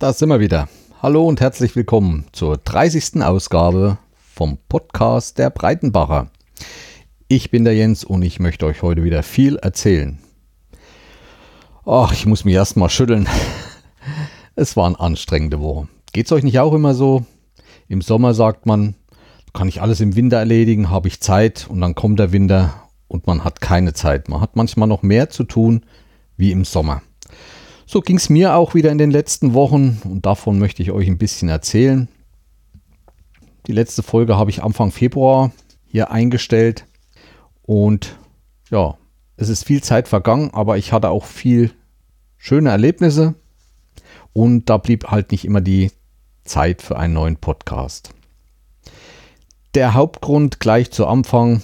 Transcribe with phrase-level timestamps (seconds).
[0.00, 0.66] Da sind wir wieder.
[1.02, 3.22] Hallo und herzlich willkommen zur 30.
[3.22, 6.30] Ausgabe vom Podcast der Breitenbacher.
[7.28, 10.18] Ich bin der Jens und ich möchte euch heute wieder viel erzählen.
[11.84, 13.28] Ach, ich muss mich erstmal schütteln.
[14.56, 15.86] Es war eine anstrengende Woche.
[16.14, 17.26] Geht's euch nicht auch immer so?
[17.86, 18.94] Im Sommer sagt man,
[19.52, 23.26] kann ich alles im Winter erledigen, habe ich Zeit und dann kommt der Winter und
[23.26, 24.30] man hat keine Zeit.
[24.30, 25.84] Man hat manchmal noch mehr zu tun
[26.38, 27.02] wie im Sommer.
[27.92, 31.08] So ging es mir auch wieder in den letzten Wochen und davon möchte ich euch
[31.08, 32.06] ein bisschen erzählen.
[33.66, 35.50] Die letzte Folge habe ich Anfang Februar
[35.86, 36.86] hier eingestellt
[37.62, 38.16] und
[38.70, 38.96] ja,
[39.36, 41.72] es ist viel Zeit vergangen, aber ich hatte auch viel
[42.36, 43.34] schöne Erlebnisse
[44.32, 45.90] und da blieb halt nicht immer die
[46.44, 48.10] Zeit für einen neuen Podcast.
[49.74, 51.60] Der Hauptgrund gleich zu Anfang,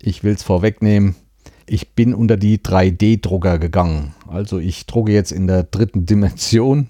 [0.00, 1.14] ich will es vorwegnehmen,
[1.68, 4.14] ich bin unter die 3D-Drucker gegangen.
[4.26, 6.88] Also ich drucke jetzt in der dritten Dimension.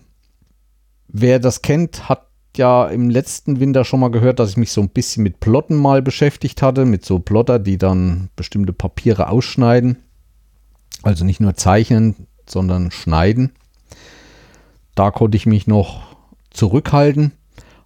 [1.08, 2.26] Wer das kennt, hat
[2.56, 5.76] ja im letzten Winter schon mal gehört, dass ich mich so ein bisschen mit Plotten
[5.76, 9.98] mal beschäftigt hatte, mit so Plotter, die dann bestimmte Papiere ausschneiden.
[11.02, 13.52] Also nicht nur zeichnen, sondern schneiden.
[14.94, 16.16] Da konnte ich mich noch
[16.50, 17.32] zurückhalten,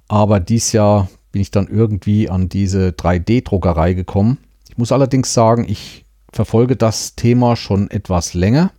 [0.09, 4.39] aber dieses Jahr bin ich dann irgendwie an diese 3D-Druckerei gekommen.
[4.69, 6.02] Ich muss allerdings sagen, ich
[6.33, 8.73] verfolge das Thema schon etwas länger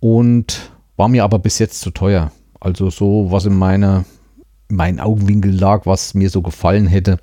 [0.00, 2.32] und war mir aber bis jetzt zu teuer.
[2.60, 4.04] Also so, was in meiner,
[4.68, 7.18] in meinen Augenwinkel lag, was mir so gefallen hätte,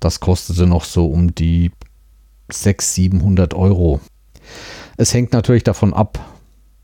[0.00, 1.70] das kostete noch so um die
[2.50, 4.00] 600, 700 Euro.
[4.96, 6.18] Es hängt natürlich davon ab,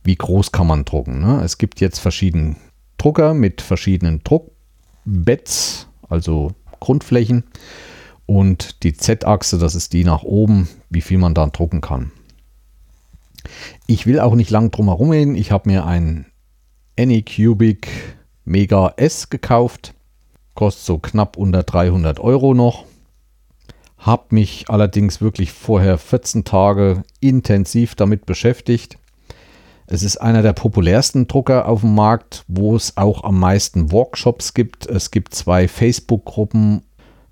[0.05, 1.21] wie groß kann man drucken.
[1.21, 1.43] Ne?
[1.43, 2.57] Es gibt jetzt verschiedene
[2.99, 7.45] Drucker mit verschiedenen Druckbeds, also Grundflächen.
[8.27, 12.13] Und die Z-Achse, das ist die nach oben, wie viel man da drucken kann.
[13.87, 15.35] Ich will auch nicht lang drum herum reden.
[15.37, 16.27] Ich habe mir ein
[16.99, 17.89] Anycubic
[18.45, 19.95] Mega S gekauft.
[20.55, 22.85] Kostet so knapp unter 300 Euro noch.
[23.99, 28.99] Habe mich allerdings wirklich vorher 14 Tage intensiv damit beschäftigt.
[29.87, 34.55] Es ist einer der populärsten Drucker auf dem Markt, wo es auch am meisten Workshops
[34.55, 34.87] gibt.
[34.87, 36.83] Es gibt zwei Facebook-Gruppen,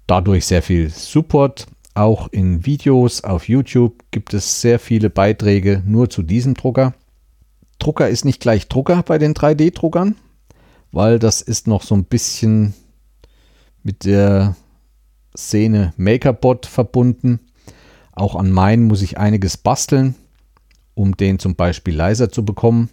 [0.07, 1.67] dadurch sehr viel Support.
[1.95, 6.95] Auch in Videos auf YouTube gibt es sehr viele Beiträge nur zu diesem Drucker.
[7.79, 10.17] Drucker ist nicht gleich Drucker bei den 3D-Druckern,
[10.91, 12.75] weil das ist noch so ein bisschen
[13.83, 14.57] mit der
[15.37, 17.41] Szene MakerBot verbunden.
[18.13, 20.15] Auch an meinen muss ich einiges basteln
[20.95, 22.91] um den zum Beispiel leiser zu bekommen.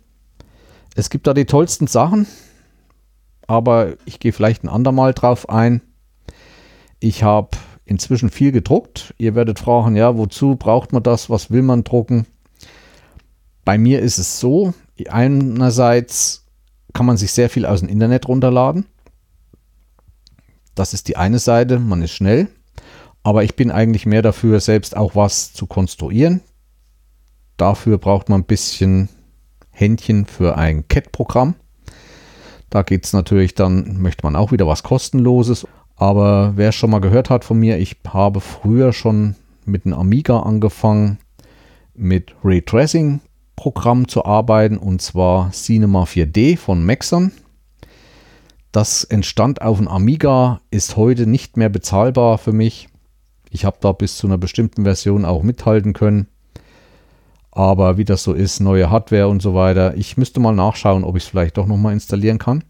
[0.96, 2.28] Es gibt da die tollsten Sachen,
[3.47, 5.81] aber ich gehe vielleicht ein andermal drauf ein.
[7.00, 9.14] Ich habe inzwischen viel gedruckt.
[9.18, 11.30] Ihr werdet fragen, ja, wozu braucht man das?
[11.30, 12.26] Was will man drucken?
[13.66, 14.74] Bei mir ist es so,
[15.08, 16.46] einerseits
[16.94, 18.86] kann man sich sehr viel aus dem Internet runterladen.
[20.76, 22.48] Das ist die eine Seite, man ist schnell.
[23.24, 26.42] Aber ich bin eigentlich mehr dafür, selbst auch was zu konstruieren.
[27.58, 29.09] Dafür braucht man ein bisschen
[29.72, 31.56] Händchen für ein CAT-Programm.
[32.70, 35.68] Da geht es natürlich dann, möchte man auch wieder was kostenloses.
[36.00, 40.40] Aber wer schon mal gehört hat von mir, ich habe früher schon mit einem Amiga
[40.40, 41.18] angefangen,
[41.94, 47.34] mit Raytracing-Programm zu arbeiten und zwar Cinema 4D von Maxon.
[48.72, 52.88] Das entstand auf einem Amiga, ist heute nicht mehr bezahlbar für mich.
[53.50, 56.28] Ich habe da bis zu einer bestimmten Version auch mithalten können.
[57.52, 61.18] Aber wie das so ist, neue Hardware und so weiter, ich müsste mal nachschauen, ob
[61.18, 62.64] ich es vielleicht doch nochmal installieren kann.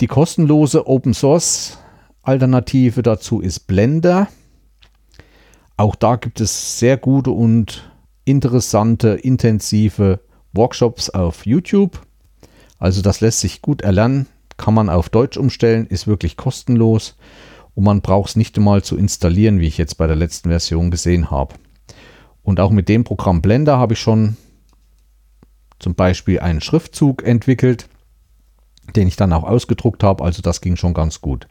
[0.00, 1.78] Die kostenlose Open Source
[2.26, 4.28] Alternative dazu ist Blender.
[5.76, 7.90] Auch da gibt es sehr gute und
[8.24, 10.20] interessante, intensive
[10.52, 12.00] Workshops auf YouTube.
[12.78, 14.26] Also das lässt sich gut erlernen,
[14.56, 17.16] kann man auf Deutsch umstellen, ist wirklich kostenlos
[17.74, 20.90] und man braucht es nicht einmal zu installieren, wie ich jetzt bei der letzten Version
[20.90, 21.54] gesehen habe.
[22.42, 24.36] Und auch mit dem Programm Blender habe ich schon
[25.78, 27.88] zum Beispiel einen Schriftzug entwickelt,
[28.94, 30.24] den ich dann auch ausgedruckt habe.
[30.24, 31.46] Also das ging schon ganz gut.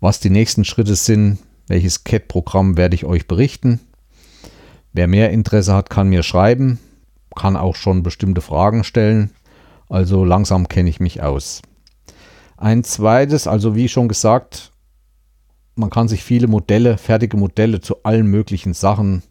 [0.00, 3.80] Was die nächsten Schritte sind, welches CAD-Programm werde ich euch berichten.
[4.92, 6.78] Wer mehr Interesse hat, kann mir schreiben,
[7.34, 9.30] kann auch schon bestimmte Fragen stellen.
[9.88, 11.62] Also langsam kenne ich mich aus.
[12.56, 14.72] Ein zweites, also wie schon gesagt,
[15.74, 19.22] man kann sich viele Modelle, fertige Modelle zu allen möglichen Sachen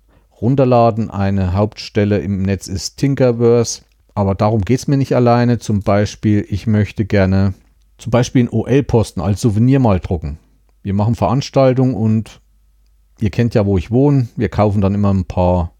[0.41, 1.09] runterladen.
[1.09, 3.81] Eine Hauptstelle im Netz ist Tinkerverse,
[4.15, 5.59] aber darum geht es mir nicht alleine.
[5.59, 7.53] Zum Beispiel, ich möchte gerne
[7.97, 10.39] zum Beispiel einen OL-Posten als Souvenir mal drucken.
[10.87, 12.39] Wir machen Veranstaltungen und
[13.19, 14.29] ihr kennt ja, wo ich wohne.
[14.37, 15.73] Wir kaufen dann immer ein paar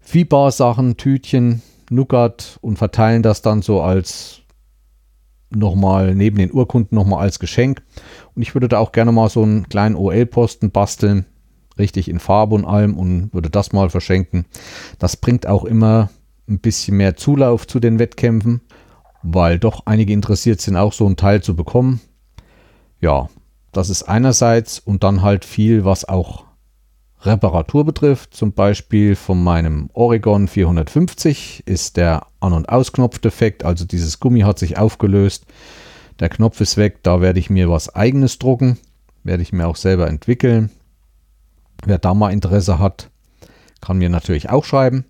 [0.00, 4.40] Viehbar-Sachen, Tütchen, Nougat und verteilen das dann so als
[5.48, 7.84] nochmal neben den Urkunden nochmal als Geschenk.
[8.34, 11.24] Und ich würde da auch gerne mal so einen kleinen OL-Posten basteln,
[11.78, 14.44] richtig in Farbe und allem und würde das mal verschenken.
[14.98, 16.10] Das bringt auch immer
[16.48, 18.60] ein bisschen mehr Zulauf zu den Wettkämpfen,
[19.22, 22.00] weil doch einige interessiert sind, auch so einen Teil zu bekommen.
[23.00, 23.28] Ja,
[23.76, 26.44] das ist einerseits und dann halt viel, was auch
[27.22, 28.34] Reparatur betrifft.
[28.34, 34.58] Zum Beispiel von meinem Oregon 450 ist der An- und Ausknopfdefekt, also dieses Gummi hat
[34.58, 35.46] sich aufgelöst.
[36.20, 38.78] Der Knopf ist weg, da werde ich mir was eigenes drucken,
[39.24, 40.70] werde ich mir auch selber entwickeln.
[41.84, 43.10] Wer da mal Interesse hat,
[43.80, 45.04] kann mir natürlich auch schreiben.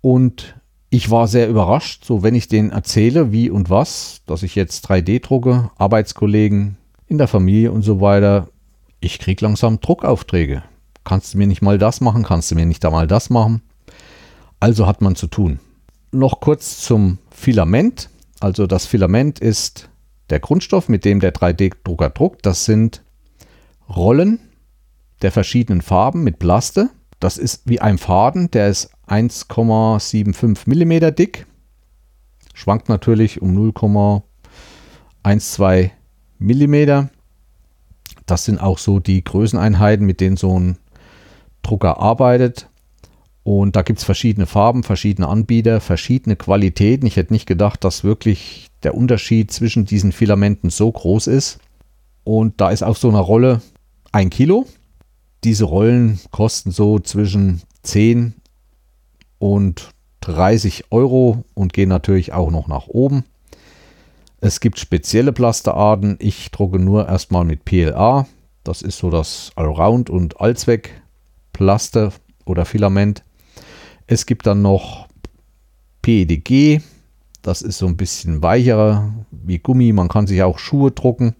[0.00, 0.54] Und
[0.90, 4.90] ich war sehr überrascht, so wenn ich denen erzähle, wie und was, dass ich jetzt
[4.90, 6.76] 3D drucke, Arbeitskollegen
[7.10, 8.48] in der Familie und so weiter.
[9.00, 10.62] Ich kriege langsam Druckaufträge.
[11.04, 12.22] Kannst du mir nicht mal das machen?
[12.22, 13.62] Kannst du mir nicht da mal das machen?
[14.60, 15.58] Also hat man zu tun.
[16.12, 18.08] Noch kurz zum Filament.
[18.38, 19.90] Also das Filament ist
[20.30, 22.46] der Grundstoff, mit dem der 3D-Drucker druckt.
[22.46, 23.02] Das sind
[23.88, 24.38] Rollen
[25.22, 26.90] der verschiedenen Farben mit Plaste.
[27.18, 31.46] Das ist wie ein Faden, der ist 1,75 mm dick.
[32.54, 35.90] Schwankt natürlich um 0,12
[36.40, 37.08] mm.
[38.26, 40.78] Das sind auch so die Größeneinheiten, mit denen so ein
[41.62, 42.68] Drucker arbeitet.
[43.42, 47.06] Und da gibt es verschiedene Farben, verschiedene Anbieter, verschiedene Qualitäten.
[47.06, 51.58] Ich hätte nicht gedacht, dass wirklich der Unterschied zwischen diesen Filamenten so groß ist.
[52.24, 53.62] Und da ist auf so einer Rolle
[54.12, 54.66] ein Kilo.
[55.44, 58.34] Diese Rollen kosten so zwischen 10
[59.38, 59.90] und
[60.20, 63.24] 30 Euro und gehen natürlich auch noch nach oben.
[64.42, 66.16] Es gibt spezielle Plasterarten.
[66.18, 68.26] Ich drucke nur erstmal mit PLA.
[68.64, 72.12] Das ist so das Allround- und Allzweck-Plaster
[72.46, 73.22] oder Filament.
[74.06, 75.08] Es gibt dann noch
[76.00, 76.80] PEDG.
[77.42, 79.92] Das ist so ein bisschen weicherer wie Gummi.
[79.92, 81.34] Man kann sich auch Schuhe drucken.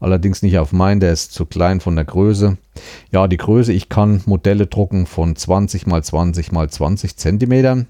[0.00, 2.56] Allerdings nicht auf meinen, der ist zu klein von der Größe.
[3.10, 7.86] Ja, die Größe, ich kann Modelle drucken von 20 mal 20 mal 20 Zentimetern.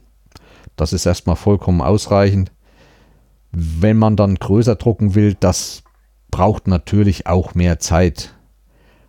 [0.77, 2.51] Das ist erstmal vollkommen ausreichend.
[3.53, 5.83] Wenn man dann größer drucken will, das
[6.31, 8.35] braucht natürlich auch mehr Zeit.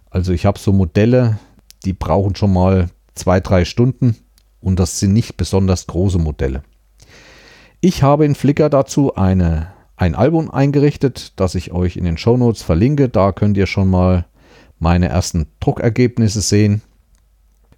[0.09, 1.39] Also ich habe so Modelle,
[1.85, 4.15] die brauchen schon mal zwei, drei Stunden
[4.61, 6.63] und das sind nicht besonders große Modelle.
[7.81, 9.67] Ich habe in Flickr dazu eine
[9.99, 13.09] ein Album eingerichtet, das ich euch in den Show Notes verlinke.
[13.09, 14.25] Da könnt ihr schon mal
[14.79, 16.81] meine ersten Druckergebnisse sehen.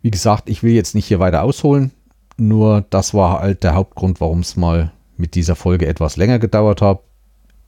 [0.03, 1.91] Wie gesagt, ich will jetzt nicht hier weiter ausholen,
[2.37, 4.91] nur das war halt der Hauptgrund, warum es mal
[5.21, 6.99] mit dieser Folge etwas länger gedauert hat.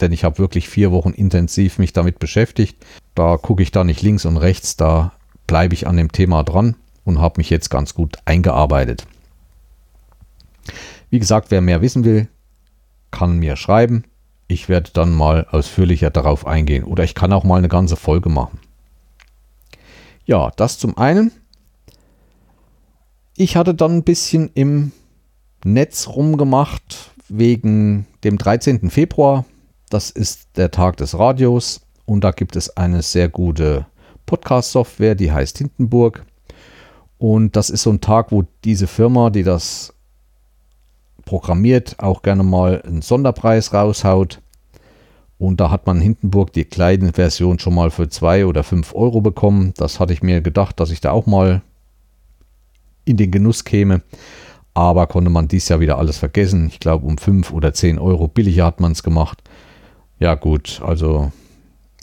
[0.02, 2.84] Denn ich habe wirklich vier Wochen intensiv mich damit beschäftigt.
[3.16, 5.14] Da gucke ich da nicht links und rechts, da
[5.48, 9.06] bleibe ich an dem Thema dran und habe mich jetzt ganz gut eingearbeitet.
[11.10, 12.28] Wie gesagt, wer mehr wissen will,
[13.12, 14.04] kann mir schreiben.
[14.48, 18.30] Ich werde dann mal ausführlicher darauf eingehen oder ich kann auch mal eine ganze Folge
[18.30, 18.60] machen.
[20.26, 21.32] Ja, das zum einen.
[23.36, 24.92] Ich hatte dann ein bisschen im
[25.64, 28.90] Netz rumgemacht wegen dem 13.
[28.90, 29.46] Februar.
[29.90, 33.86] Das ist der Tag des Radios und da gibt es eine sehr gute
[34.26, 36.26] Podcast-Software, die heißt Hindenburg.
[37.18, 39.94] Und das ist so ein Tag, wo diese Firma, die das
[41.26, 44.42] programmiert, auch gerne mal einen Sonderpreis raushaut.
[45.38, 49.22] Und da hat man Hindenburg die kleine Version schon mal für 2 oder 5 Euro
[49.22, 49.74] bekommen.
[49.78, 51.62] Das hatte ich mir gedacht, dass ich da auch mal
[53.06, 54.02] in den Genuss käme.
[54.74, 56.68] Aber konnte man dies Jahr wieder alles vergessen.
[56.68, 59.42] Ich glaube, um 5 oder 10 Euro billiger hat man es gemacht.
[60.20, 61.32] Ja, gut, also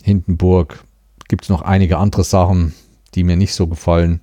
[0.03, 0.85] Hindenburg
[1.29, 2.75] gibt es noch einige andere Sachen,
[3.15, 4.21] die mir nicht so gefallen.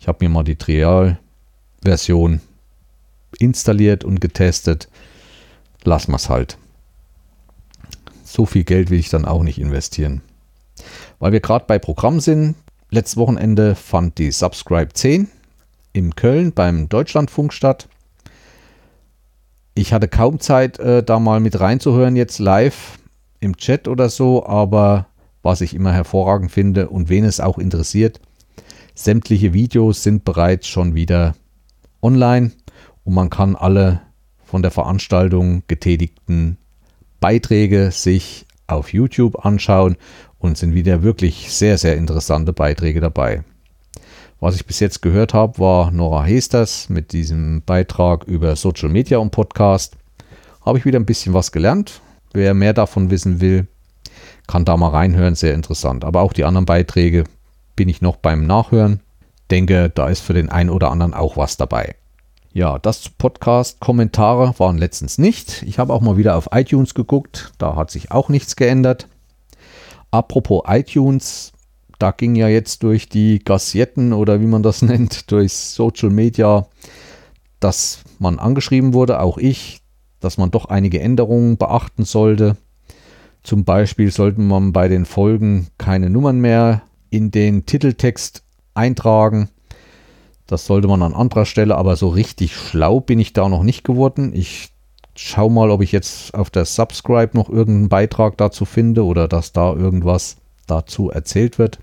[0.00, 2.40] Ich habe mir mal die Trial-Version
[3.38, 4.88] installiert und getestet.
[5.82, 6.58] Wir es halt
[8.28, 10.20] so viel Geld will ich dann auch nicht investieren.
[11.18, 12.54] Weil wir gerade bei Programm sind,
[12.90, 15.28] letztes Wochenende fand die Subscribe 10
[15.98, 17.88] in Köln beim Deutschlandfunk statt.
[19.74, 22.98] Ich hatte kaum Zeit, äh, da mal mit reinzuhören, jetzt live
[23.40, 25.06] im Chat oder so, aber
[25.42, 28.20] was ich immer hervorragend finde und wen es auch interessiert,
[28.94, 31.34] sämtliche Videos sind bereits schon wieder
[32.02, 32.52] online
[33.04, 34.00] und man kann alle
[34.44, 36.58] von der Veranstaltung getätigten
[37.20, 39.96] Beiträge sich auf YouTube anschauen
[40.38, 43.42] und sind wieder wirklich sehr, sehr interessante Beiträge dabei.
[44.40, 49.18] Was ich bis jetzt gehört habe, war Nora Hesters mit diesem Beitrag über Social Media
[49.18, 49.96] und Podcast.
[50.64, 52.00] Habe ich wieder ein bisschen was gelernt.
[52.32, 53.66] Wer mehr davon wissen will,
[54.46, 56.04] kann da mal reinhören, sehr interessant.
[56.04, 57.24] Aber auch die anderen Beiträge
[57.74, 59.00] bin ich noch beim Nachhören.
[59.50, 61.96] Denke, da ist für den einen oder anderen auch was dabei.
[62.52, 65.64] Ja, das Podcast Kommentare waren letztens nicht.
[65.64, 69.08] Ich habe auch mal wieder auf iTunes geguckt, da hat sich auch nichts geändert.
[70.12, 71.52] Apropos iTunes,
[71.98, 76.66] da ging ja jetzt durch die Gazetten oder wie man das nennt, durch Social Media,
[77.60, 79.80] dass man angeschrieben wurde, auch ich,
[80.20, 82.56] dass man doch einige Änderungen beachten sollte.
[83.42, 88.42] Zum Beispiel sollte man bei den Folgen keine Nummern mehr in den Titeltext
[88.74, 89.48] eintragen.
[90.46, 93.84] Das sollte man an anderer Stelle, aber so richtig schlau bin ich da noch nicht
[93.84, 94.32] geworden.
[94.34, 94.70] Ich
[95.14, 99.52] schaue mal, ob ich jetzt auf der Subscribe noch irgendeinen Beitrag dazu finde oder dass
[99.52, 100.36] da irgendwas
[100.66, 101.78] dazu erzählt wird.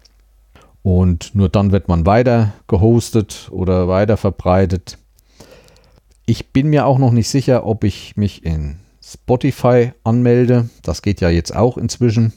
[0.86, 5.00] Und nur dann wird man weiter gehostet oder weiter verbreitet.
[6.28, 10.70] Ich bin mir auch noch nicht sicher, ob ich mich in Spotify anmelde.
[10.84, 12.34] Das geht ja jetzt auch inzwischen,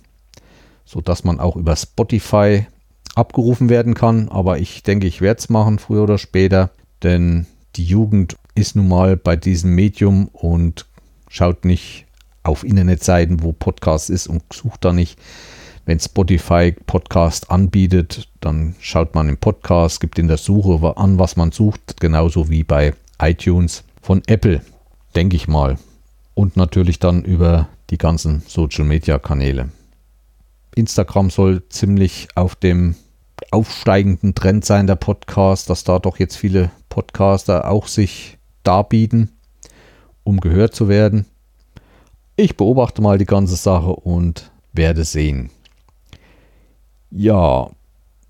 [0.87, 2.67] sodass man auch über Spotify
[3.15, 4.31] abgerufen werden kann.
[4.31, 6.71] Aber ich denke, ich werde es machen, früher oder später,
[7.03, 7.45] denn
[7.77, 10.87] die Jugend ist nun mal bei diesem Medium und
[11.29, 12.07] schaut nicht
[12.45, 15.19] auf Internetseiten, wo Podcast ist und sucht da nicht.
[15.89, 21.37] Wenn Spotify Podcast anbietet, dann schaut man im Podcast, gibt in der Suche an, was
[21.37, 24.61] man sucht, genauso wie bei iTunes von Apple,
[25.17, 25.79] denke ich mal.
[26.35, 29.71] Und natürlich dann über die ganzen Social Media Kanäle.
[30.75, 32.95] Instagram soll ziemlich auf dem
[33.51, 39.31] aufsteigenden Trend sein, der Podcast, dass da doch jetzt viele Podcaster auch sich darbieten,
[40.23, 41.25] um gehört zu werden.
[42.37, 45.49] Ich beobachte mal die ganze Sache und werde sehen.
[47.11, 47.71] Ja,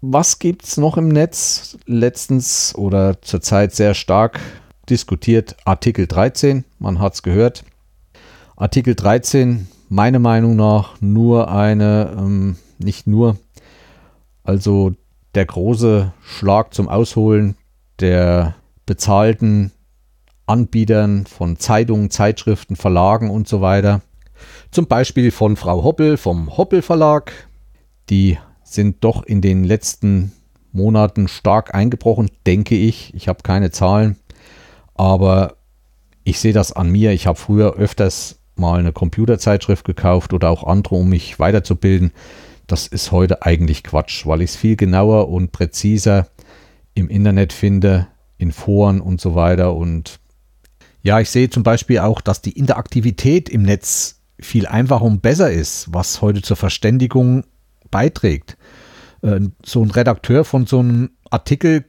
[0.00, 1.76] was gibt es noch im Netz?
[1.86, 4.38] Letztens oder zurzeit sehr stark
[4.88, 6.64] diskutiert Artikel 13.
[6.78, 7.64] Man hat es gehört.
[8.56, 13.36] Artikel 13, meiner Meinung nach, nur eine, ähm, nicht nur,
[14.44, 14.92] also
[15.34, 17.56] der große Schlag zum Ausholen
[18.00, 18.54] der
[18.86, 19.72] bezahlten
[20.46, 24.00] Anbietern von Zeitungen, Zeitschriften, Verlagen und so weiter.
[24.70, 27.32] Zum Beispiel von Frau Hoppel vom Hoppel Verlag.
[28.08, 28.38] Die
[28.72, 30.32] sind doch in den letzten
[30.72, 33.14] Monaten stark eingebrochen, denke ich.
[33.14, 34.16] Ich habe keine Zahlen,
[34.94, 35.56] aber
[36.24, 37.12] ich sehe das an mir.
[37.12, 42.12] Ich habe früher öfters mal eine Computerzeitschrift gekauft oder auch andere, um mich weiterzubilden.
[42.66, 46.28] Das ist heute eigentlich Quatsch, weil ich es viel genauer und präziser
[46.94, 49.74] im Internet finde, in Foren und so weiter.
[49.74, 50.20] Und
[51.02, 55.50] ja, ich sehe zum Beispiel auch, dass die Interaktivität im Netz viel einfacher und besser
[55.50, 57.44] ist, was heute zur Verständigung
[57.90, 58.57] beiträgt.
[59.22, 61.84] Äh, so ein Redakteur von so einem Artikel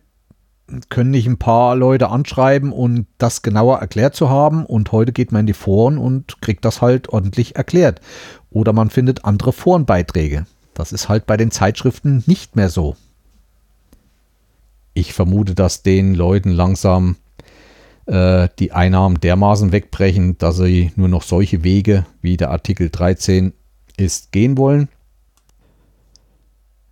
[0.89, 4.65] können nicht ein paar Leute anschreiben und das genauer erklärt zu haben.
[4.65, 8.01] Und heute geht man in die Foren und kriegt das halt ordentlich erklärt.
[8.49, 10.45] Oder man findet andere Forenbeiträge.
[10.73, 12.95] Das ist halt bei den Zeitschriften nicht mehr so.
[14.93, 17.17] Ich vermute, dass den Leuten langsam
[18.05, 23.53] äh, die Einnahmen dermaßen wegbrechen, dass sie nur noch solche Wege, wie der Artikel 13
[23.97, 24.89] ist, gehen wollen.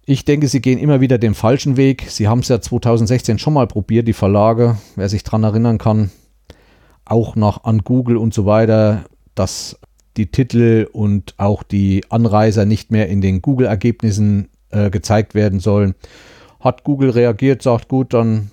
[0.09, 2.05] Ich denke, sie gehen immer wieder den falschen Weg.
[2.07, 6.11] Sie haben es ja 2016 schon mal probiert, die Verlage, wer sich daran erinnern kann,
[7.03, 9.03] auch nach an Google und so weiter,
[9.35, 9.77] dass
[10.15, 15.93] die Titel und auch die Anreiser nicht mehr in den Google-Ergebnissen äh, gezeigt werden sollen.
[16.61, 18.51] Hat Google reagiert, sagt gut, dann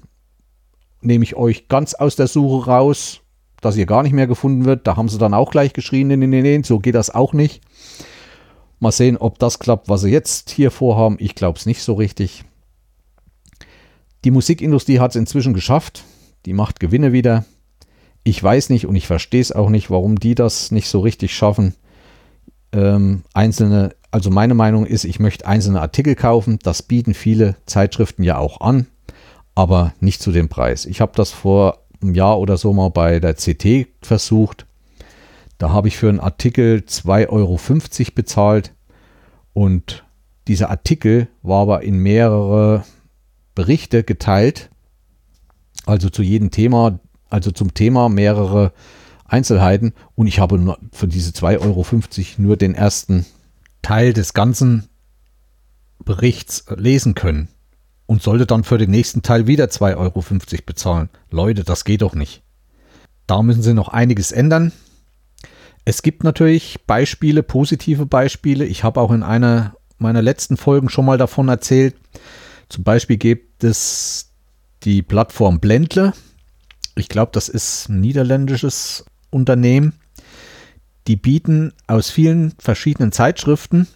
[1.02, 3.20] nehme ich euch ganz aus der Suche raus,
[3.60, 4.88] dass ihr gar nicht mehr gefunden wird.
[4.88, 7.62] Da haben sie dann auch gleich geschrien, nee, nee, nee, so geht das auch nicht.
[8.84, 11.16] Mal sehen, ob das klappt, was sie jetzt hier vorhaben.
[11.18, 12.44] Ich glaube es nicht so richtig.
[14.24, 16.04] Die Musikindustrie hat es inzwischen geschafft.
[16.44, 17.46] Die macht Gewinne wieder.
[18.24, 21.34] Ich weiß nicht und ich verstehe es auch nicht, warum die das nicht so richtig
[21.34, 21.74] schaffen.
[22.72, 26.58] Ähm, einzelne, also meine Meinung ist, ich möchte einzelne Artikel kaufen.
[26.62, 28.86] Das bieten viele Zeitschriften ja auch an,
[29.54, 30.84] aber nicht zu dem Preis.
[30.84, 34.66] Ich habe das vor einem Jahr oder so mal bei der CT versucht.
[35.58, 37.58] Da habe ich für einen Artikel 2,50 Euro
[38.14, 38.74] bezahlt
[39.52, 40.04] und
[40.48, 42.84] dieser Artikel war aber in mehrere
[43.54, 44.70] Berichte geteilt,
[45.86, 46.98] also zu jedem Thema,
[47.30, 48.72] also zum Thema mehrere
[49.24, 51.86] Einzelheiten und ich habe für diese 2,50 Euro
[52.38, 53.24] nur den ersten
[53.82, 54.88] Teil des ganzen
[56.04, 57.48] Berichts lesen können
[58.06, 60.22] und sollte dann für den nächsten Teil wieder 2,50 Euro
[60.66, 61.08] bezahlen.
[61.30, 62.42] Leute, das geht doch nicht.
[63.26, 64.72] Da müssen sie noch einiges ändern.
[65.84, 68.64] Es gibt natürlich Beispiele, positive Beispiele.
[68.64, 71.94] Ich habe auch in einer meiner letzten Folgen schon mal davon erzählt.
[72.68, 74.30] Zum Beispiel gibt es
[74.82, 76.12] die Plattform Blendle.
[76.96, 79.94] Ich glaube, das ist ein niederländisches Unternehmen.
[81.06, 83.86] Die bieten aus vielen verschiedenen Zeitschriften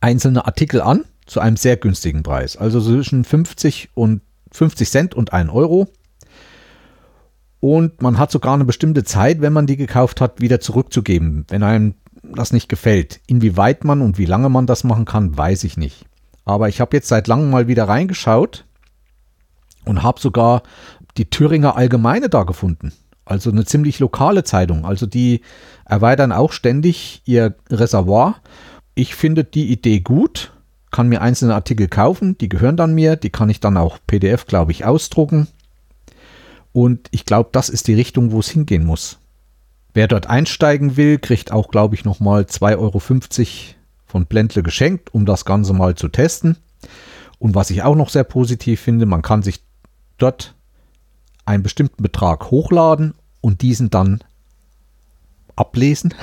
[0.00, 2.56] einzelne Artikel an zu einem sehr günstigen Preis.
[2.56, 4.22] Also zwischen 50 und
[4.52, 5.88] 50 Cent und 1 Euro.
[7.60, 11.62] Und man hat sogar eine bestimmte Zeit, wenn man die gekauft hat, wieder zurückzugeben, wenn
[11.62, 13.20] einem das nicht gefällt.
[13.26, 16.06] Inwieweit man und wie lange man das machen kann, weiß ich nicht.
[16.44, 18.64] Aber ich habe jetzt seit langem mal wieder reingeschaut
[19.84, 20.62] und habe sogar
[21.16, 22.92] die Thüringer Allgemeine da gefunden.
[23.24, 24.84] Also eine ziemlich lokale Zeitung.
[24.84, 25.42] Also die
[25.84, 28.36] erweitern auch ständig ihr Reservoir.
[28.94, 30.52] Ich finde die Idee gut,
[30.90, 34.46] kann mir einzelne Artikel kaufen, die gehören dann mir, die kann ich dann auch PDF,
[34.46, 35.46] glaube ich, ausdrucken.
[36.72, 39.18] Und ich glaube, das ist die Richtung, wo es hingehen muss.
[39.92, 43.00] Wer dort einsteigen will, kriegt auch, glaube ich, nochmal 2,50 Euro
[44.06, 46.58] von Blendle geschenkt, um das Ganze mal zu testen.
[47.38, 49.64] Und was ich auch noch sehr positiv finde, man kann sich
[50.18, 50.54] dort
[51.44, 54.22] einen bestimmten Betrag hochladen und diesen dann
[55.56, 56.14] ablesen.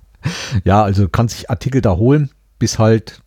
[0.64, 3.22] ja, also kann sich Artikel da holen, bis halt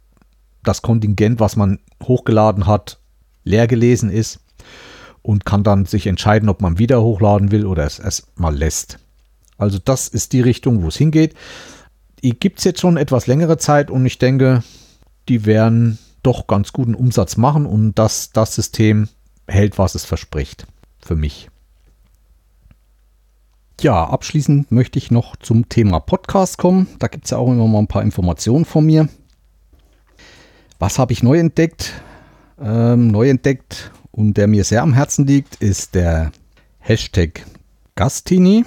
[0.63, 2.99] das Kontingent, was man hochgeladen hat,
[3.43, 4.41] leer gelesen ist
[5.21, 8.99] und kann dann sich entscheiden, ob man wieder hochladen will oder es erstmal lässt.
[9.57, 11.35] Also das ist die Richtung, wo es hingeht.
[12.23, 14.63] Die gibt es jetzt schon etwas längere Zeit und ich denke,
[15.29, 19.09] die werden doch ganz guten Umsatz machen und dass das System
[19.47, 20.67] hält, was es verspricht.
[21.03, 21.49] Für mich.
[23.79, 26.87] Ja, abschließend möchte ich noch zum Thema Podcast kommen.
[26.99, 29.09] Da gibt es ja auch immer mal ein paar Informationen von mir.
[30.77, 31.93] Was habe ich neu entdeckt?
[32.59, 36.31] Ähm, neu entdeckt und der mir sehr am Herzen liegt, ist der
[36.79, 37.45] Hashtag
[37.95, 38.65] Gastini.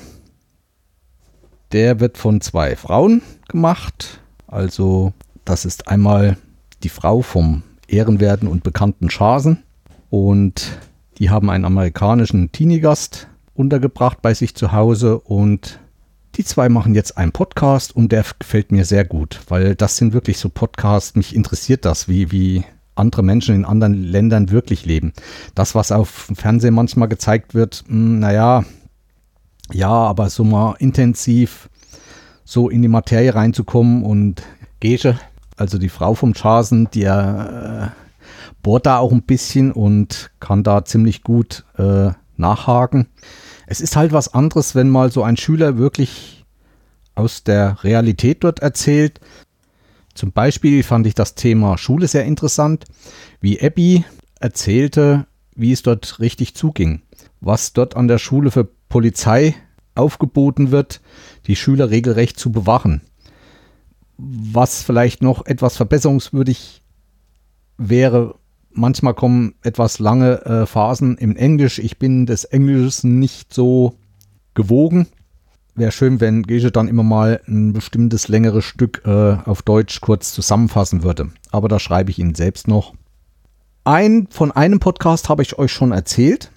[1.72, 4.20] Der wird von zwei Frauen gemacht.
[4.46, 5.12] Also
[5.44, 6.36] das ist einmal
[6.82, 9.62] die Frau vom ehrenwerten und bekannten Schasen
[10.10, 10.78] und
[11.18, 15.78] die haben einen amerikanischen Teenie-Gast untergebracht bei sich zu Hause und
[16.36, 20.12] die zwei machen jetzt einen Podcast und der gefällt mir sehr gut, weil das sind
[20.12, 25.12] wirklich so Podcasts, mich interessiert das, wie, wie andere Menschen in anderen Ländern wirklich leben.
[25.54, 28.64] Das, was auf dem Fernsehen manchmal gezeigt wird, hm, naja,
[29.72, 31.68] ja, aber so mal intensiv
[32.44, 34.42] so in die Materie reinzukommen und
[34.80, 35.18] Gege,
[35.56, 37.88] also die Frau vom Chasen, die äh,
[38.62, 43.06] bohrt da auch ein bisschen und kann da ziemlich gut äh, nachhaken.
[43.66, 46.44] Es ist halt was anderes, wenn mal so ein Schüler wirklich
[47.14, 49.20] aus der Realität dort erzählt.
[50.14, 52.84] Zum Beispiel fand ich das Thema Schule sehr interessant,
[53.40, 54.04] wie Abby
[54.40, 57.02] erzählte, wie es dort richtig zuging,
[57.40, 59.54] was dort an der Schule für Polizei
[59.94, 61.00] aufgeboten wird,
[61.46, 63.02] die Schüler regelrecht zu bewachen.
[64.16, 66.82] Was vielleicht noch etwas verbesserungswürdig
[67.76, 68.36] wäre,
[68.70, 71.78] manchmal kommen etwas lange äh, Phasen im Englisch.
[71.78, 73.94] Ich bin des Englisches nicht so
[74.54, 75.08] gewogen.
[75.76, 80.32] Wäre schön, wenn Gege dann immer mal ein bestimmtes längeres Stück äh, auf Deutsch kurz
[80.32, 81.30] zusammenfassen würde.
[81.50, 82.94] Aber da schreibe ich Ihnen selbst noch.
[83.82, 86.52] Ein, von einem Podcast habe ich euch schon erzählt.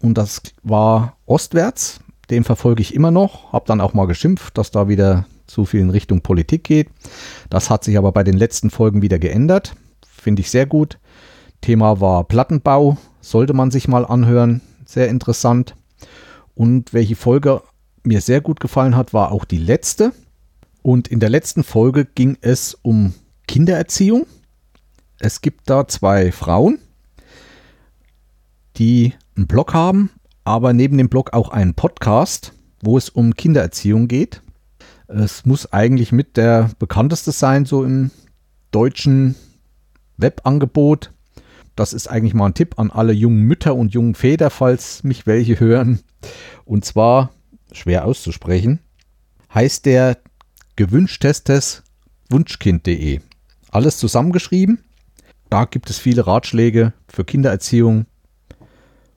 [0.00, 2.00] Und das war Ostwärts.
[2.30, 3.52] Den verfolge ich immer noch.
[3.52, 6.88] Habe dann auch mal geschimpft, dass da wieder zu viel in Richtung Politik geht.
[7.50, 9.76] Das hat sich aber bei den letzten Folgen wieder geändert.
[10.08, 10.98] Finde ich sehr gut.
[11.60, 15.76] Thema war Plattenbau, sollte man sich mal anhören, sehr interessant.
[16.54, 17.62] Und welche Folge
[18.06, 20.12] mir sehr gut gefallen hat, war auch die letzte.
[20.82, 23.14] Und in der letzten Folge ging es um
[23.48, 24.26] Kindererziehung.
[25.18, 26.78] Es gibt da zwei Frauen,
[28.76, 30.10] die einen Blog haben,
[30.44, 34.42] aber neben dem Blog auch einen Podcast, wo es um Kindererziehung geht.
[35.08, 38.10] Es muss eigentlich mit der bekannteste sein, so im
[38.70, 39.36] deutschen
[40.16, 41.12] Webangebot.
[41.76, 45.26] Das ist eigentlich mal ein Tipp an alle jungen Mütter und jungen Väter, falls mich
[45.26, 46.00] welche hören.
[46.64, 47.30] Und zwar,
[47.72, 48.80] schwer auszusprechen,
[49.54, 50.18] heißt der
[50.76, 51.82] gewünschtestes
[52.30, 53.20] Wunschkind.de.
[53.70, 54.84] Alles zusammengeschrieben.
[55.50, 58.06] Da gibt es viele Ratschläge für Kindererziehung.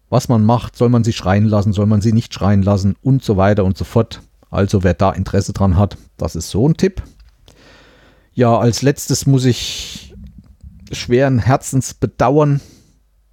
[0.09, 3.23] Was man macht, soll man sie schreien lassen, soll man sie nicht schreien lassen und
[3.23, 4.21] so weiter und so fort.
[4.49, 7.03] Also wer da Interesse dran hat, das ist so ein Tipp.
[8.33, 10.15] Ja, als letztes muss ich
[10.91, 12.61] schweren Herzens bedauern,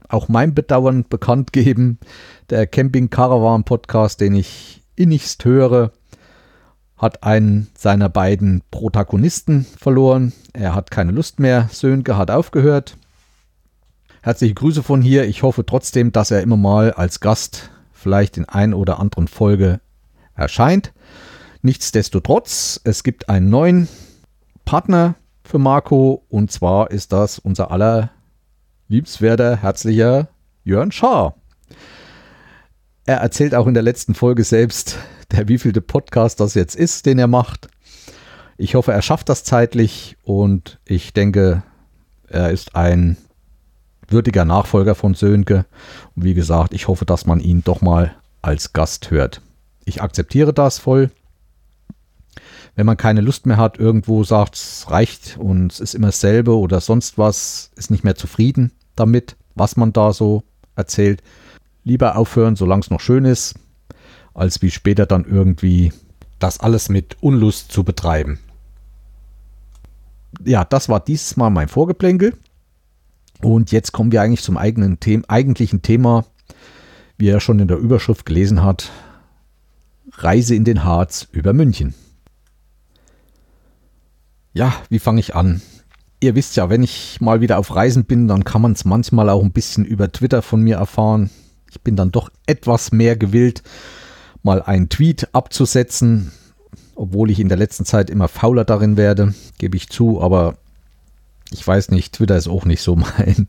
[0.08, 1.98] auch mein Bedauern bekannt geben.
[2.50, 5.92] Der Camping Caravan Podcast, den ich innigst höre,
[6.96, 10.32] hat einen seiner beiden Protagonisten verloren.
[10.52, 11.68] Er hat keine Lust mehr.
[11.70, 12.96] Sönke hat aufgehört.
[14.22, 15.26] Herzliche Grüße von hier.
[15.26, 19.80] Ich hoffe trotzdem, dass er immer mal als Gast vielleicht in ein oder anderen Folge
[20.34, 20.92] erscheint.
[21.62, 23.88] Nichtsdestotrotz, es gibt einen neuen
[24.64, 26.24] Partner für Marco.
[26.28, 28.10] Und zwar ist das unser aller
[28.88, 30.28] liebswerter, herzlicher
[30.64, 31.34] Jörn Schaar.
[33.08, 34.98] Er erzählt auch in der letzten Folge selbst,
[35.30, 37.68] der wievielte Podcast das jetzt ist, den er macht.
[38.56, 41.62] Ich hoffe, er schafft das zeitlich und ich denke,
[42.26, 43.16] er ist ein
[44.08, 45.66] würdiger Nachfolger von Sönke.
[46.16, 49.40] Und wie gesagt, ich hoffe, dass man ihn doch mal als Gast hört.
[49.84, 51.10] Ich akzeptiere das voll.
[52.74, 56.56] Wenn man keine Lust mehr hat, irgendwo sagt, es reicht und es ist immer dasselbe
[56.58, 60.42] oder sonst was, ist nicht mehr zufrieden damit, was man da so
[60.74, 61.22] erzählt.
[61.86, 63.54] Lieber aufhören, solange es noch schön ist,
[64.34, 65.92] als wie später dann irgendwie
[66.40, 68.40] das alles mit Unlust zu betreiben.
[70.44, 72.34] Ja, das war dieses Mal mein Vorgeplänkel.
[73.40, 76.24] Und jetzt kommen wir eigentlich zum eigenen The eigentlichen Thema,
[77.18, 78.90] wie er schon in der Überschrift gelesen hat.
[80.10, 81.94] Reise in den Harz über München.
[84.54, 85.62] Ja, wie fange ich an?
[86.18, 89.30] Ihr wisst ja, wenn ich mal wieder auf Reisen bin, dann kann man es manchmal
[89.30, 91.30] auch ein bisschen über Twitter von mir erfahren.
[91.76, 93.62] Ich bin dann doch etwas mehr gewillt,
[94.42, 96.32] mal einen Tweet abzusetzen,
[96.94, 100.56] obwohl ich in der letzten Zeit immer fauler darin werde, gebe ich zu, aber
[101.50, 103.48] ich weiß nicht, Twitter ist auch nicht so mein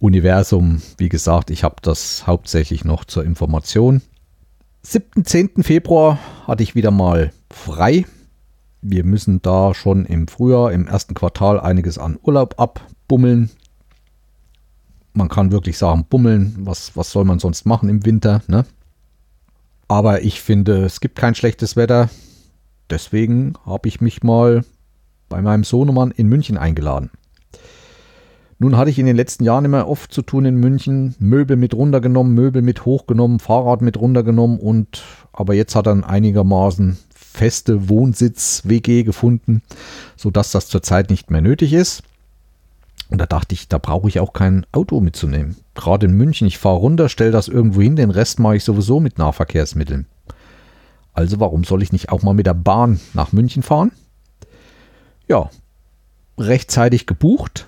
[0.00, 0.82] Universum.
[0.98, 4.02] Wie gesagt, ich habe das hauptsächlich noch zur Information.
[4.82, 5.24] 7.
[5.24, 5.62] 10.
[5.62, 8.06] Februar hatte ich wieder mal frei.
[8.82, 13.50] Wir müssen da schon im Frühjahr, im ersten Quartal einiges an Urlaub abbummeln.
[15.16, 18.66] Man kann wirklich sagen, bummeln, was, was soll man sonst machen im Winter, ne?
[19.88, 22.10] Aber ich finde, es gibt kein schlechtes Wetter.
[22.90, 24.62] Deswegen habe ich mich mal
[25.28, 27.10] bei meinem Sohnemann in München eingeladen.
[28.58, 31.74] Nun hatte ich in den letzten Jahren immer oft zu tun in München, Möbel mit
[31.74, 35.02] runtergenommen, Möbel mit hochgenommen, Fahrrad mit runtergenommen und
[35.32, 39.62] aber jetzt hat er einigermaßen feste Wohnsitz-WG gefunden,
[40.16, 42.02] sodass das zurzeit nicht mehr nötig ist.
[43.08, 45.56] Und da dachte ich, da brauche ich auch kein Auto mitzunehmen.
[45.74, 48.98] Gerade in München, ich fahre runter, stelle das irgendwo hin, den Rest mache ich sowieso
[48.98, 50.06] mit Nahverkehrsmitteln.
[51.12, 53.92] Also warum soll ich nicht auch mal mit der Bahn nach München fahren?
[55.28, 55.50] Ja,
[56.36, 57.66] rechtzeitig gebucht.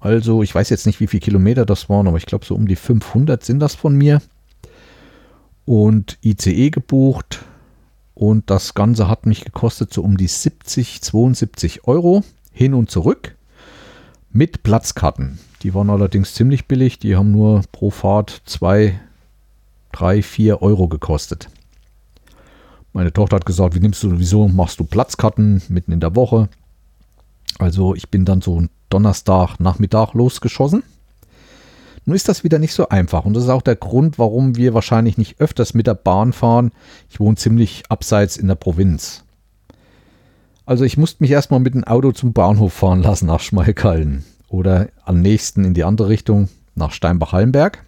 [0.00, 2.66] Also ich weiß jetzt nicht, wie viele Kilometer das waren, aber ich glaube so um
[2.66, 4.20] die 500 sind das von mir.
[5.64, 7.44] Und ICE gebucht.
[8.14, 13.36] Und das Ganze hat mich gekostet so um die 70, 72 Euro hin und zurück
[14.32, 15.38] mit Platzkarten.
[15.62, 16.98] Die waren allerdings ziemlich billig.
[16.98, 18.98] Die haben nur pro Fahrt 2,
[19.92, 21.48] 3, 4 Euro gekostet.
[22.92, 26.48] Meine Tochter hat gesagt, wie nimmst du, wieso machst du Platzkarten mitten in der Woche?
[27.58, 30.82] Also ich bin dann so Donnerstag Nachmittag losgeschossen.
[32.04, 34.74] Nun ist das wieder nicht so einfach und das ist auch der Grund, warum wir
[34.74, 36.72] wahrscheinlich nicht öfters mit der Bahn fahren.
[37.08, 39.24] Ich wohne ziemlich abseits in der Provinz.
[40.64, 44.88] Also ich musste mich erstmal mit dem Auto zum Bahnhof fahren lassen nach Schmalkalden oder
[45.04, 47.84] am nächsten in die andere Richtung nach Steinbach-Hallenberg.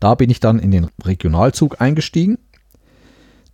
[0.00, 2.38] Da bin ich dann in den Regionalzug eingestiegen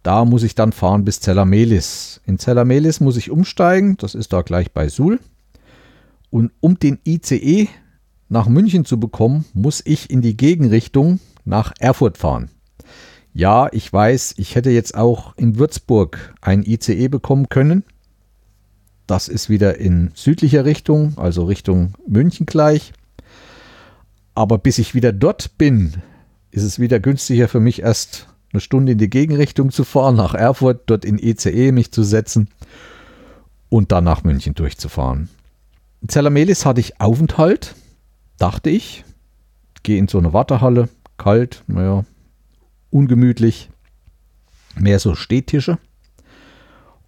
[0.02, 2.20] da muss ich dann fahren bis Zellamelis.
[2.26, 5.20] In Zellamelis muss ich umsteigen, das ist da gleich bei Suhl.
[6.30, 7.68] Und um den ICE
[8.28, 12.50] nach München zu bekommen, muss ich in die Gegenrichtung nach Erfurt fahren.
[13.32, 17.84] Ja, ich weiß, ich hätte jetzt auch in Würzburg ein ICE bekommen können.
[19.12, 22.94] Das ist wieder in südlicher Richtung, also Richtung München gleich.
[24.32, 25.96] Aber bis ich wieder dort bin,
[26.50, 30.32] ist es wieder günstiger für mich erst eine Stunde in die Gegenrichtung zu fahren, nach
[30.32, 32.48] Erfurt, dort in ECE mich zu setzen
[33.68, 35.28] und dann nach München durchzufahren.
[36.00, 37.74] In Zellamelis hatte ich Aufenthalt,
[38.38, 39.04] dachte ich.
[39.82, 42.06] Gehe in so eine Wartehalle, kalt, naja,
[42.88, 43.68] ungemütlich,
[44.74, 45.76] mehr so Stehtische.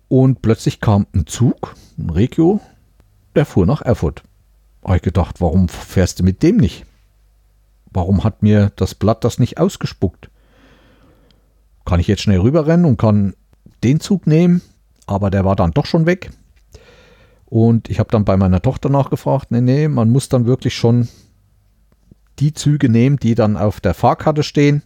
[0.08, 2.60] Und plötzlich kam ein Zug, ein Regio,
[3.34, 4.22] der fuhr nach Erfurt.
[4.84, 6.84] Habe ich gedacht, warum fährst du mit dem nicht?
[7.90, 10.30] Warum hat mir das Blatt das nicht ausgespuckt?
[11.84, 13.34] kann ich jetzt schnell rüberrennen und kann
[13.82, 14.62] den Zug nehmen,
[15.06, 16.30] aber der war dann doch schon weg.
[17.46, 21.08] Und ich habe dann bei meiner Tochter nachgefragt, nee, nee, man muss dann wirklich schon
[22.38, 24.82] die Züge nehmen, die dann auf der Fahrkarte stehen.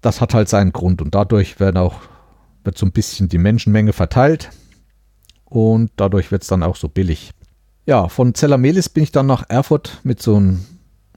[0.00, 2.00] Das hat halt seinen Grund und dadurch werden auch,
[2.64, 4.50] wird so ein bisschen die Menschenmenge verteilt
[5.50, 7.32] und dadurch wird es dann auch so billig.
[7.84, 10.64] Ja, von Zellamelis bin ich dann nach Erfurt mit so einem,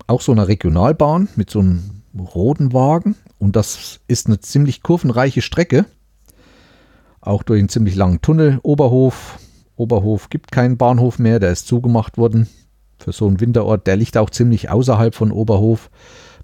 [0.08, 5.42] auch so einer Regionalbahn, mit so einem roten Wagen und das ist eine ziemlich kurvenreiche
[5.42, 5.86] Strecke.
[7.22, 8.60] Auch durch einen ziemlich langen Tunnel.
[8.64, 9.40] Oberhof.
[9.76, 12.48] Oberhof gibt keinen Bahnhof mehr, der ist zugemacht worden.
[13.00, 13.88] Für so einen Winterort.
[13.88, 15.90] Der liegt auch ziemlich außerhalb von Oberhof.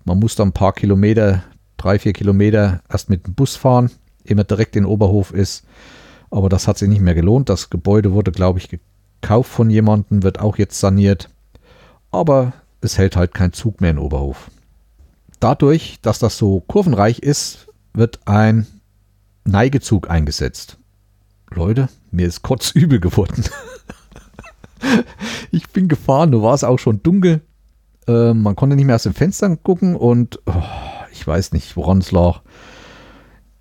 [0.06, 1.44] Man muss da ein paar Kilometer,
[1.78, 3.92] drei, vier Kilometer erst mit dem Bus fahren,
[4.28, 5.66] man direkt in Oberhof ist.
[6.32, 7.50] Aber das hat sich nicht mehr gelohnt.
[7.50, 11.30] Das Gebäude wurde, glaube ich, gekauft von jemandem, wird auch jetzt saniert.
[12.12, 14.50] Aber es hält halt kein Zug mehr in Oberhof
[15.40, 18.68] dadurch, dass das so kurvenreich ist, wird ein
[19.46, 20.78] Neigezug eingesetzt.
[21.52, 23.44] Leute, mir ist kotzübel geworden.
[25.52, 27.42] ich bin gefahren, du war es auch schon dunkel.
[28.08, 30.54] Äh, man konnte nicht mehr aus den Fenstern gucken und oh,
[31.12, 32.42] ich weiß nicht, woran es lag.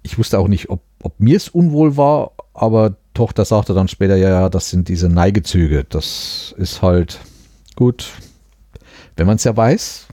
[0.03, 4.17] Ich wusste auch nicht, ob, ob mir es unwohl war, aber Tochter sagte dann später,
[4.17, 5.85] ja, ja, das sind diese Neigezüge.
[5.89, 7.21] Das ist halt
[7.77, 8.13] gut.
[9.17, 10.07] Wenn man es ja weiß,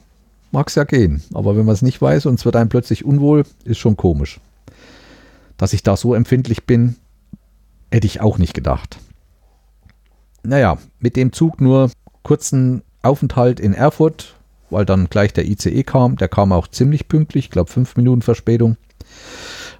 [0.51, 1.23] mag es ja gehen.
[1.33, 4.39] Aber wenn man es nicht weiß und es wird einem plötzlich unwohl, ist schon komisch.
[5.57, 6.95] Dass ich da so empfindlich bin,
[7.91, 8.97] hätte ich auch nicht gedacht.
[10.43, 11.91] Naja, mit dem Zug nur
[12.23, 14.35] kurzen Aufenthalt in Erfurt,
[14.69, 16.17] weil dann gleich der ICE kam.
[16.17, 18.77] Der kam auch ziemlich pünktlich, ich glaube fünf Minuten Verspätung.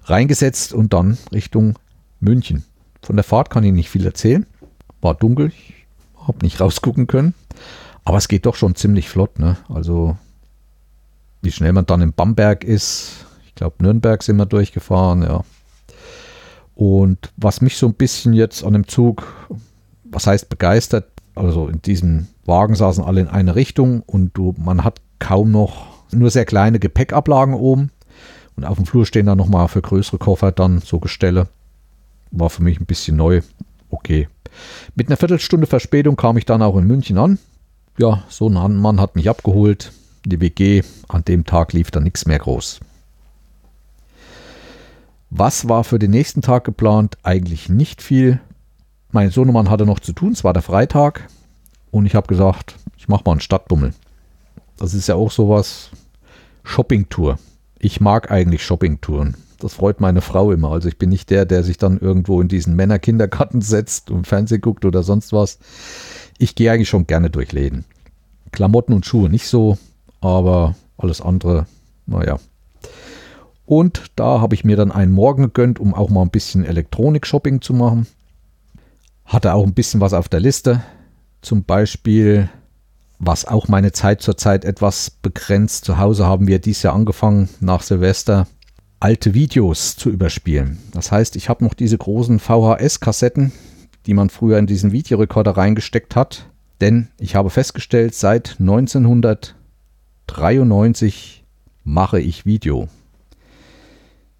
[0.06, 1.78] Reingesetzt und dann Richtung
[2.20, 2.64] München.
[3.02, 4.46] Von der Fahrt kann ich nicht viel erzählen.
[5.00, 5.74] War dunkel, ich
[6.26, 7.34] habe nicht rausgucken können.
[8.04, 9.38] Aber es geht doch schon ziemlich flott.
[9.38, 9.56] Ne?
[9.68, 10.16] Also
[11.42, 13.26] wie schnell man dann in Bamberg ist.
[13.46, 15.44] Ich glaube, Nürnberg sind wir durchgefahren, ja.
[16.74, 19.26] Und was mich so ein bisschen jetzt an dem Zug,
[20.04, 24.84] was heißt begeistert, also in diesem Wagen saßen alle in eine Richtung und du, man
[24.84, 27.90] hat kaum noch nur sehr kleine Gepäckablagen oben.
[28.56, 31.48] Und auf dem Flur stehen dann nochmal für größere Koffer dann so Gestelle.
[32.30, 33.42] War für mich ein bisschen neu.
[33.90, 34.28] Okay.
[34.94, 37.38] Mit einer Viertelstunde Verspätung kam ich dann auch in München an.
[37.98, 39.92] Ja, so ein Mann hat mich abgeholt.
[40.24, 40.82] Die WG.
[41.08, 42.80] An dem Tag lief dann nichts mehr groß.
[45.30, 47.18] Was war für den nächsten Tag geplant?
[47.22, 48.40] Eigentlich nicht viel.
[49.12, 51.28] Mein Sohnemann hatte noch zu tun, es war der Freitag.
[51.90, 53.92] Und ich habe gesagt, ich mache mal einen Stadtbummel.
[54.76, 55.90] Das ist ja auch sowas.
[56.64, 57.38] Shoppingtour.
[57.86, 59.36] Ich mag eigentlich Shoppingtouren.
[59.60, 60.72] Das freut meine Frau immer.
[60.72, 64.60] Also ich bin nicht der, der sich dann irgendwo in diesen Männerkindergarten setzt und Fernsehen
[64.60, 65.60] guckt oder sonst was.
[66.36, 67.84] Ich gehe eigentlich schon gerne durch Läden.
[68.50, 69.78] Klamotten und Schuhe nicht so,
[70.20, 71.66] aber alles andere,
[72.06, 72.40] naja.
[73.66, 77.60] Und da habe ich mir dann einen Morgen gegönnt, um auch mal ein bisschen Elektronik-Shopping
[77.60, 78.08] zu machen.
[79.24, 80.82] Hatte auch ein bisschen was auf der Liste.
[81.40, 82.50] Zum Beispiel,
[83.18, 85.84] was auch meine Zeit zurzeit etwas begrenzt.
[85.84, 88.46] Zu Hause haben wir dieses Jahr angefangen, nach Silvester
[89.00, 90.78] alte Videos zu überspielen.
[90.92, 93.52] Das heißt, ich habe noch diese großen VHS-Kassetten,
[94.06, 96.46] die man früher in diesen Videorekorder reingesteckt hat.
[96.80, 101.44] Denn ich habe festgestellt, seit 1993
[101.84, 102.88] mache ich Video.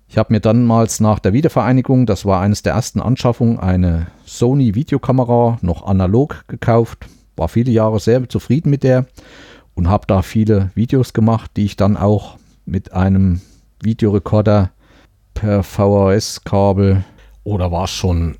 [0.09, 4.75] Ich habe mir damals nach der Wiedervereinigung, das war eines der ersten Anschaffungen, eine Sony
[4.75, 7.07] Videokamera noch analog gekauft.
[7.37, 9.07] War viele Jahre sehr zufrieden mit der
[9.75, 13.41] und habe da viele Videos gemacht, die ich dann auch mit einem
[13.83, 14.71] Videorekorder
[15.35, 17.05] per VHS-Kabel
[17.45, 18.37] oder war es schon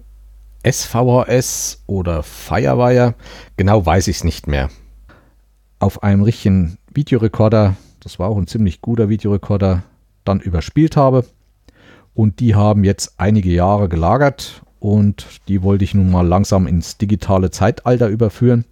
[0.67, 3.15] SVHS oder Firewire?
[3.57, 4.71] Genau weiß ich es nicht mehr.
[5.79, 9.83] Auf einem richtigen Videorekorder, das war auch ein ziemlich guter Videorekorder,
[10.25, 11.25] dann überspielt habe.
[12.15, 16.97] Und die haben jetzt einige Jahre gelagert und die wollte ich nun mal langsam ins
[16.97, 18.65] digitale Zeitalter überführen.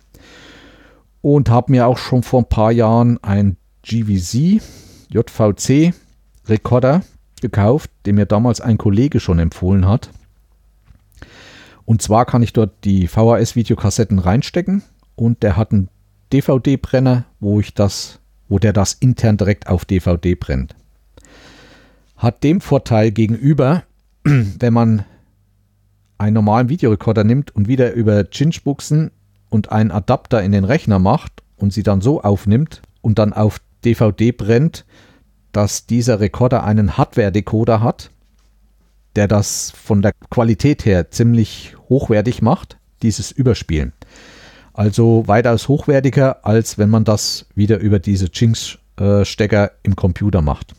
[1.24, 4.60] Und habe mir auch schon vor ein paar Jahren ein GVC,
[5.08, 5.94] JVC
[6.46, 7.02] Rekorder
[7.40, 10.10] gekauft, den mir damals ein Kollege schon empfohlen hat.
[11.86, 14.82] Und zwar kann ich dort die VHS-Videokassetten reinstecken
[15.16, 15.88] und der hat einen
[16.32, 20.74] DVD-Brenner, wo ich das, wo der das intern direkt auf DVD brennt
[22.16, 23.84] hat dem Vorteil gegenüber,
[24.24, 25.04] wenn man
[26.18, 29.10] einen normalen Videorekorder nimmt und wieder über Cinch-Buchsen
[29.54, 33.60] und einen Adapter in den Rechner macht und sie dann so aufnimmt und dann auf
[33.84, 34.84] DVD brennt,
[35.52, 38.10] dass dieser Rekorder einen Hardware-Decoder hat,
[39.14, 43.92] der das von der Qualität her ziemlich hochwertig macht, dieses Überspielen.
[44.72, 50.74] Also weitaus hochwertiger, als wenn man das wieder über diese Jinx-Stecker im Computer macht.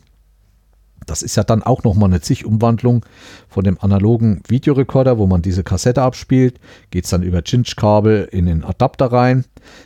[1.06, 3.06] Das ist ja dann auch nochmal eine Zig-Umwandlung
[3.48, 6.58] von dem analogen Videorekorder, wo man diese Kassette abspielt.
[6.90, 9.44] Geht es dann über Cinch-Kabel in den Adapter rein,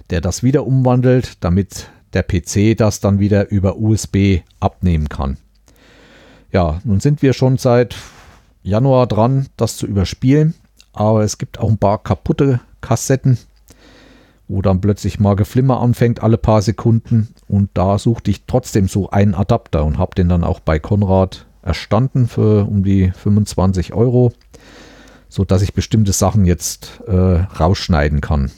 [0.09, 5.37] der das wieder umwandelt, damit der PC das dann wieder über USB abnehmen kann.
[6.53, 7.95] Ja, nun sind wir schon seit
[8.63, 10.55] Januar dran, das zu überspielen.
[10.93, 13.39] Aber es gibt auch ein paar kaputte Kassetten,
[14.51, 17.29] wo dann plötzlich mal Geflimmer anfängt alle paar Sekunden.
[17.47, 21.47] Und da suchte ich trotzdem so einen Adapter und habe den dann auch bei Konrad
[21.63, 24.33] erstanden für um die 25 Euro,
[25.29, 28.51] sodass ich bestimmte Sachen jetzt äh, rausschneiden kann.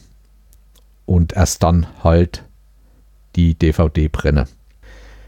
[1.05, 2.45] Und erst dann halt
[3.37, 4.47] die DVD brenne.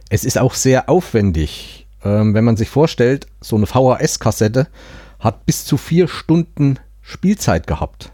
[0.08, 4.68] Es ist auch sehr aufwendig, ähm, wenn man sich vorstellt, so eine VHS-Kassette
[5.20, 8.12] hat bis zu vier Stunden Spielzeit gehabt.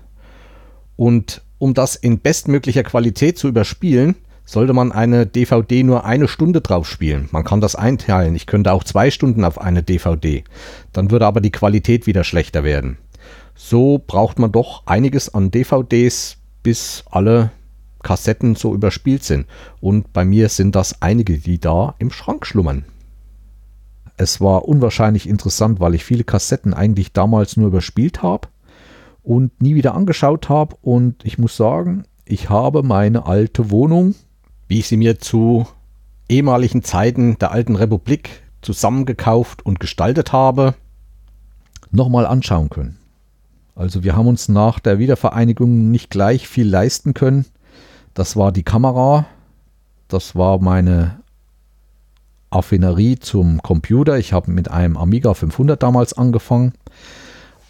[0.96, 6.62] Und um das in bestmöglicher Qualität zu überspielen, sollte man eine DVD nur eine Stunde
[6.62, 7.28] drauf spielen.
[7.30, 8.34] Man kann das einteilen.
[8.34, 10.42] Ich könnte auch zwei Stunden auf eine DVD.
[10.92, 12.96] Dann würde aber die Qualität wieder schlechter werden.
[13.54, 17.50] So braucht man doch einiges an DVDs, bis alle
[18.02, 19.46] Kassetten so überspielt sind.
[19.80, 22.86] Und bei mir sind das einige, die da im Schrank schlummern.
[24.16, 28.48] Es war unwahrscheinlich interessant, weil ich viele Kassetten eigentlich damals nur überspielt habe
[29.22, 30.76] und nie wieder angeschaut habe.
[30.82, 34.14] Und ich muss sagen, ich habe meine alte Wohnung,
[34.68, 35.66] wie ich sie mir zu
[36.28, 40.74] ehemaligen Zeiten der alten Republik zusammengekauft und gestaltet habe,
[41.90, 42.98] nochmal anschauen können.
[43.74, 47.46] Also wir haben uns nach der Wiedervereinigung nicht gleich viel leisten können.
[48.14, 49.26] Das war die Kamera,
[50.08, 51.20] das war meine
[52.50, 54.18] Affinerie zum Computer.
[54.18, 56.72] Ich habe mit einem Amiga 500 damals angefangen,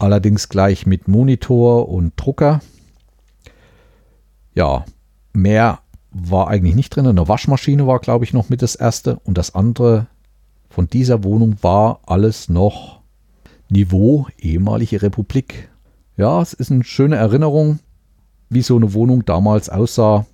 [0.01, 2.61] allerdings gleich mit Monitor und Drucker.
[4.55, 4.85] Ja,
[5.33, 7.07] mehr war eigentlich nicht drin.
[7.07, 9.17] Eine Waschmaschine war, glaube ich, noch mit das erste.
[9.21, 10.07] Und das andere
[10.69, 13.01] von dieser Wohnung war alles noch
[13.69, 15.69] Niveau ehemalige Republik.
[16.17, 17.79] Ja, es ist eine schöne Erinnerung,
[18.49, 20.27] wie so eine Wohnung damals aussah.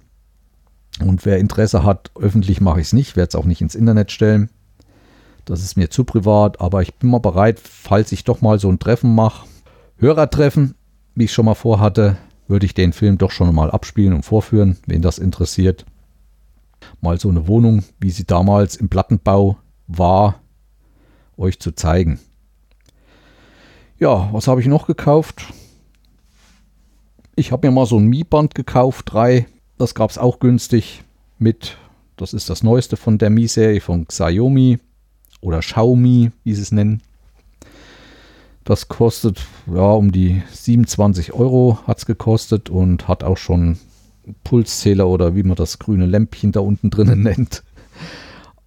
[1.00, 4.11] Und wer Interesse hat, öffentlich mache ich es nicht, werde es auch nicht ins Internet
[4.11, 4.48] stellen.
[5.44, 8.70] Das ist mir zu privat, aber ich bin mal bereit, falls ich doch mal so
[8.70, 9.46] ein Treffen mache,
[9.98, 10.74] Hörertreffen,
[11.14, 14.76] wie ich schon mal vorhatte, würde ich den Film doch schon mal abspielen und vorführen,
[14.87, 15.87] wen das interessiert.
[17.00, 19.56] Mal so eine Wohnung, wie sie damals im Plattenbau
[19.87, 20.40] war,
[21.38, 22.20] euch zu zeigen.
[23.98, 25.46] Ja, was habe ich noch gekauft?
[27.35, 29.46] Ich habe mir mal so ein Mi-Band gekauft, drei.
[29.78, 31.04] Das gab es auch günstig
[31.38, 31.78] mit,
[32.16, 34.78] das ist das neueste von der Mi-Serie von Xiaomi
[35.40, 37.02] oder Xiaomi, wie sie es nennen.
[38.66, 43.79] Das kostet ja um die 27 Euro hat es gekostet und hat auch schon
[44.42, 47.62] Pulszähler oder wie man das grüne Lämpchen da unten drinnen nennt.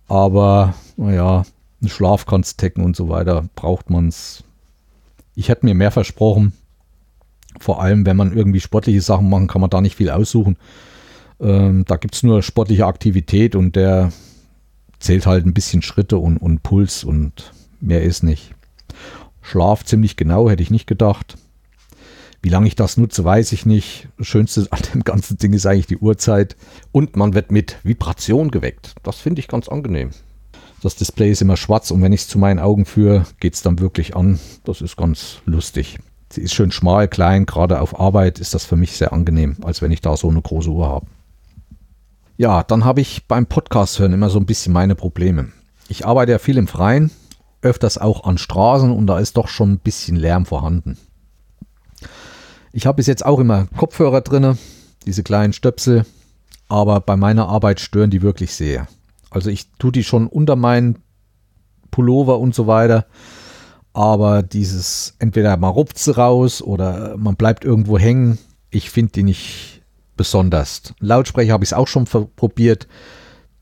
[0.08, 1.44] Aber naja,
[1.86, 4.46] Schlaf kannst und so weiter braucht man es.
[5.36, 6.54] Ich hätte mir mehr versprochen.
[7.60, 10.56] Vor allem, wenn man irgendwie sportliche Sachen machen, kann man da nicht viel aussuchen.
[11.42, 14.14] Ähm, da gibt es nur sportliche Aktivität und der
[15.00, 18.56] zählt halt ein bisschen Schritte und, und Puls und mehr ist nicht.
[19.50, 21.36] Schlaf ziemlich genau, hätte ich nicht gedacht.
[22.42, 24.08] Wie lange ich das nutze, weiß ich nicht.
[24.18, 26.56] Das Schönste an dem ganzen Ding ist eigentlich die Uhrzeit.
[26.92, 28.96] Und man wird mit Vibration geweckt.
[29.04, 30.12] Das finde ich ganz angenehm.
[30.82, 33.62] Das Display ist immer schwarz und wenn ich es zu meinen Augen führe, geht es
[33.62, 34.40] dann wirklich an.
[34.64, 36.00] Das ist ganz lustig.
[36.32, 39.82] Sie ist schön schmal, klein, gerade auf Arbeit ist das für mich sehr angenehm, als
[39.82, 41.08] wenn ich da so eine große Uhr habe.
[42.38, 45.50] Ja, dann habe ich beim Podcast hören immer so ein bisschen meine Probleme.
[45.90, 47.12] Ich arbeite ja viel im Freien
[47.62, 50.98] öfters auch an Straßen und da ist doch schon ein bisschen Lärm vorhanden.
[52.72, 54.58] Ich habe bis jetzt auch immer Kopfhörer drin,
[55.06, 56.06] diese kleinen Stöpsel,
[56.68, 58.88] aber bei meiner Arbeit stören die wirklich sehr.
[59.32, 61.00] Also ich tue die schon unter meinen
[61.92, 63.06] Pullover und so weiter,
[63.94, 68.38] aber dieses entweder man rupft sie raus oder man bleibt irgendwo hängen,
[68.70, 69.82] ich finde die nicht
[70.16, 70.94] besonders.
[71.00, 72.88] Lautsprecher habe ich es auch schon probiert,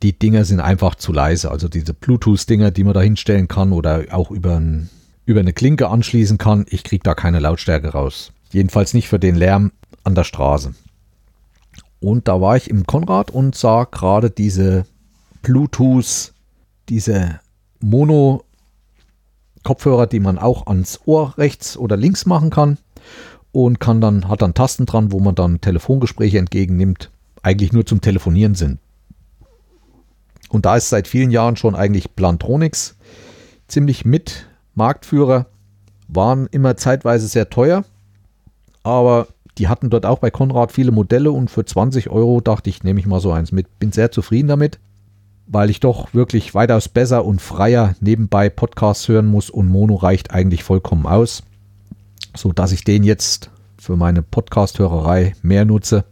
[0.04, 1.52] die Dinger sind einfach zu leise.
[1.52, 4.90] Also diese Bluetooth-Dinger, die man da hinstellen kann oder auch über, ein,
[5.26, 8.32] über eine Klinke anschließen kann, ich kriege da keine Lautstärke raus.
[8.52, 9.72] Jedenfalls nicht für den Lärm
[10.04, 10.74] an der Straße.
[12.00, 14.86] Und da war ich im Konrad und sah gerade diese
[15.42, 16.32] Bluetooth,
[16.90, 17.40] diese
[17.80, 22.78] Mono-Kopfhörer, die man auch ans Ohr rechts oder links machen kann
[23.52, 27.10] und kann dann, hat dann Tasten dran, wo man dann Telefongespräche entgegennimmt,
[27.42, 28.78] eigentlich nur zum Telefonieren sind.
[30.50, 32.96] Und da ist seit vielen Jahren schon eigentlich Plantronics
[33.68, 35.48] ziemlich mit Marktführer,
[36.08, 37.84] waren immer zeitweise sehr teuer,
[38.84, 42.84] aber die hatten dort auch bei Konrad viele Modelle und für 20 Euro dachte ich,
[42.84, 43.80] nehme ich mal so eins mit.
[43.80, 44.80] Bin sehr zufrieden damit,
[45.48, 50.32] weil ich doch wirklich weitaus besser und freier nebenbei Podcasts hören muss und Mono reicht
[50.32, 51.44] eigentlich vollkommen aus,
[52.36, 56.06] so dass ich den jetzt für meine Podcast-Hörerei mehr nutze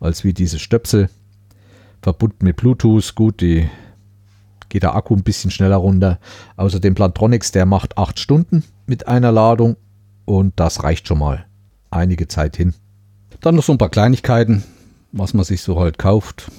[0.00, 1.10] als wie diese Stöpsel
[2.02, 3.14] verbunden mit Bluetooth.
[3.14, 3.68] Gut, die
[4.68, 6.18] geht der Akku ein bisschen schneller runter.
[6.56, 9.76] Außerdem Plantronics, der macht 8 Stunden mit einer Ladung
[10.24, 11.46] und das reicht schon mal
[11.90, 12.74] einige Zeit hin.
[13.40, 14.64] Dann noch so ein paar Kleinigkeiten,
[15.12, 16.50] was man sich so halt kauft.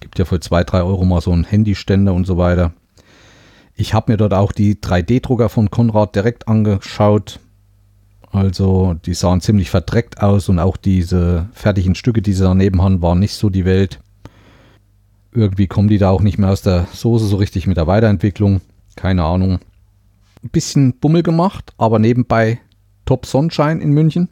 [0.00, 2.72] Gibt ja für 2, 3 Euro mal so einen Handyständer und so weiter.
[3.74, 7.40] Ich habe mir dort auch die 3D-Drucker von Konrad direkt angeschaut.
[8.32, 13.02] Also die sahen ziemlich verdreckt aus und auch diese fertigen Stücke, die sie daneben haben,
[13.02, 14.00] waren nicht so die Welt.
[15.32, 18.60] Irgendwie kommen die da auch nicht mehr aus der Soße so richtig mit der Weiterentwicklung.
[18.96, 19.60] Keine Ahnung.
[20.42, 22.60] Ein bisschen Bummel gemacht, aber nebenbei
[23.04, 24.28] Top Sonnenschein in München.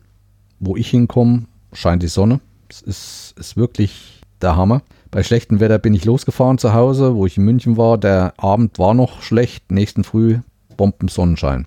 [0.59, 2.41] Wo ich hinkomme, scheint die Sonne.
[2.69, 4.83] Es ist, ist wirklich der Hammer.
[5.11, 7.97] Bei schlechtem Wetter bin ich losgefahren zu Hause, wo ich in München war.
[7.97, 10.39] Der Abend war noch schlecht, nächsten Früh
[10.77, 11.67] Bomben Sonnenschein.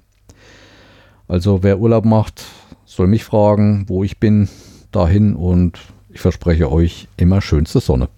[1.27, 2.43] Also wer Urlaub macht,
[2.85, 4.49] soll mich fragen, wo ich bin,
[4.91, 5.79] dahin und
[6.09, 8.09] ich verspreche euch immer schönste Sonne.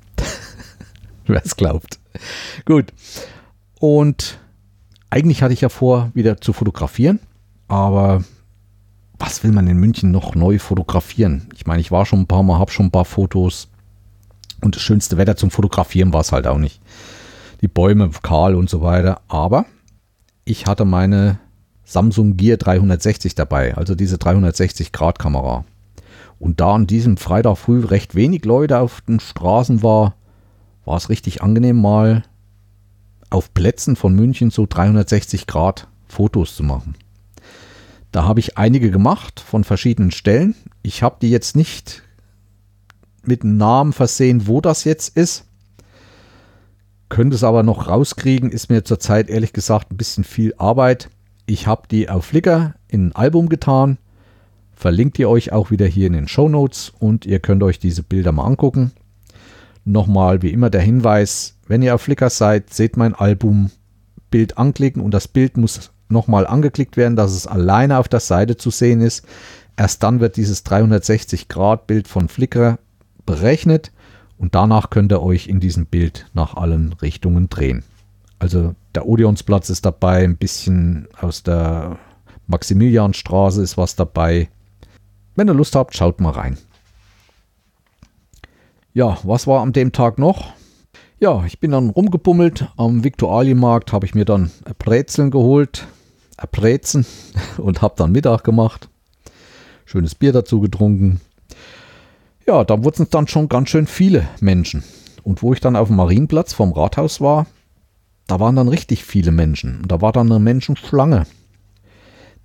[1.28, 2.00] wer es glaubt.
[2.66, 2.94] Gut.
[3.80, 4.40] Und
[5.10, 7.20] eigentlich hatte ich ja vor, wieder zu fotografieren,
[7.68, 8.24] aber
[9.20, 11.50] was will man in München noch neu fotografieren?
[11.56, 13.70] Ich meine, ich war schon ein paar Mal, habe schon ein paar Fotos
[14.62, 16.82] und das schönste Wetter zum Fotografieren war es halt auch nicht.
[17.62, 19.66] Die Bäume kahl und so weiter, aber
[20.46, 21.40] ich hatte meine
[21.84, 25.66] Samsung Gear 360 dabei, also diese 360 Grad Kamera.
[26.40, 30.16] Und da an diesem Freitag früh recht wenig Leute auf den Straßen war,
[30.86, 32.24] war es richtig angenehm, mal
[33.30, 36.96] auf Plätzen von München so 360 Grad Fotos zu machen.
[38.12, 40.56] Da habe ich einige gemacht von verschiedenen Stellen.
[40.84, 42.04] Ich habe die jetzt nicht
[43.24, 45.46] mit Namen versehen, wo das jetzt ist.
[47.10, 51.10] Könnte es aber noch rauskriegen, ist mir zurzeit ehrlich gesagt ein bisschen viel Arbeit.
[51.46, 53.98] Ich habe die auf Flickr in ein Album getan.
[54.76, 58.04] Verlinkt ihr euch auch wieder hier in den Show Notes und ihr könnt euch diese
[58.04, 58.92] Bilder mal angucken.
[59.86, 63.72] Nochmal wie immer der Hinweis, wenn ihr auf Flickr seid, seht mein Album,
[64.32, 68.58] Bild anklicken und das Bild muss nochmal angeklickt werden, dass es alleine auf der Seite
[68.58, 69.26] zu sehen ist.
[69.76, 72.80] Erst dann wird dieses 360 Grad Bild von Flickr
[73.26, 73.92] berechnet
[74.38, 77.84] und danach könnt ihr euch in diesem Bild nach allen Richtungen drehen.
[78.40, 81.98] Also der Odeonsplatz ist dabei, ein bisschen aus der
[82.48, 84.50] Maximilianstraße ist was dabei.
[85.36, 86.58] Wenn ihr Lust habt, schaut mal rein.
[88.96, 90.54] Ja, was war an dem Tag noch?
[91.20, 92.68] Ja, ich bin dann rumgebummelt.
[92.78, 95.88] Am Viktualienmarkt habe ich mir dann Brezeln geholt,
[96.52, 97.04] Brezen
[97.58, 98.90] und habe dann Mittag gemacht.
[99.86, 101.22] Schönes Bier dazu getrunken.
[102.46, 104.84] Ja, da wurden es dann schon ganz schön viele Menschen.
[105.24, 107.48] Und wo ich dann auf dem Marienplatz vom Rathaus war,
[108.28, 109.82] da waren dann richtig viele Menschen.
[109.82, 111.26] Und da war dann eine Menschenschlange.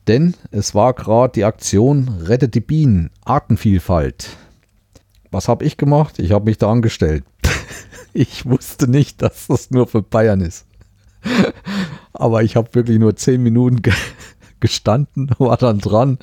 [0.07, 4.39] Denn es war gerade die Aktion Rettet die Bienen, Artenvielfalt.
[5.31, 6.19] Was habe ich gemacht?
[6.19, 7.25] Ich habe mich da angestellt.
[8.13, 10.67] ich wusste nicht, dass das nur für Bayern ist.
[12.13, 13.93] Aber ich habe wirklich nur zehn Minuten ge
[14.61, 16.19] gestanden, war dann dran.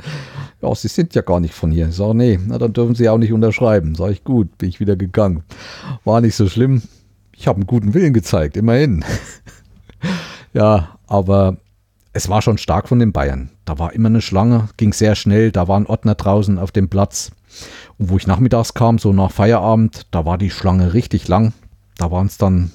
[0.61, 1.87] Ja, Sie sind ja gar nicht von hier.
[1.87, 3.95] Ich sage, nee, na, dann dürfen Sie auch nicht unterschreiben.
[3.95, 5.43] Sag ich, gut, bin ich wieder gegangen.
[6.03, 6.81] War nicht so schlimm.
[7.31, 9.05] Ich habe einen guten Willen gezeigt, immerhin.
[10.53, 11.57] ja, aber
[12.15, 13.49] es war schon stark von den Bayern.
[13.65, 17.31] Da war immer eine Schlange, ging sehr schnell, da waren Ordner draußen auf dem Platz.
[17.97, 21.51] Und wo ich nachmittags kam, so nach Feierabend, da war die Schlange richtig lang.
[21.97, 22.71] Da waren es dann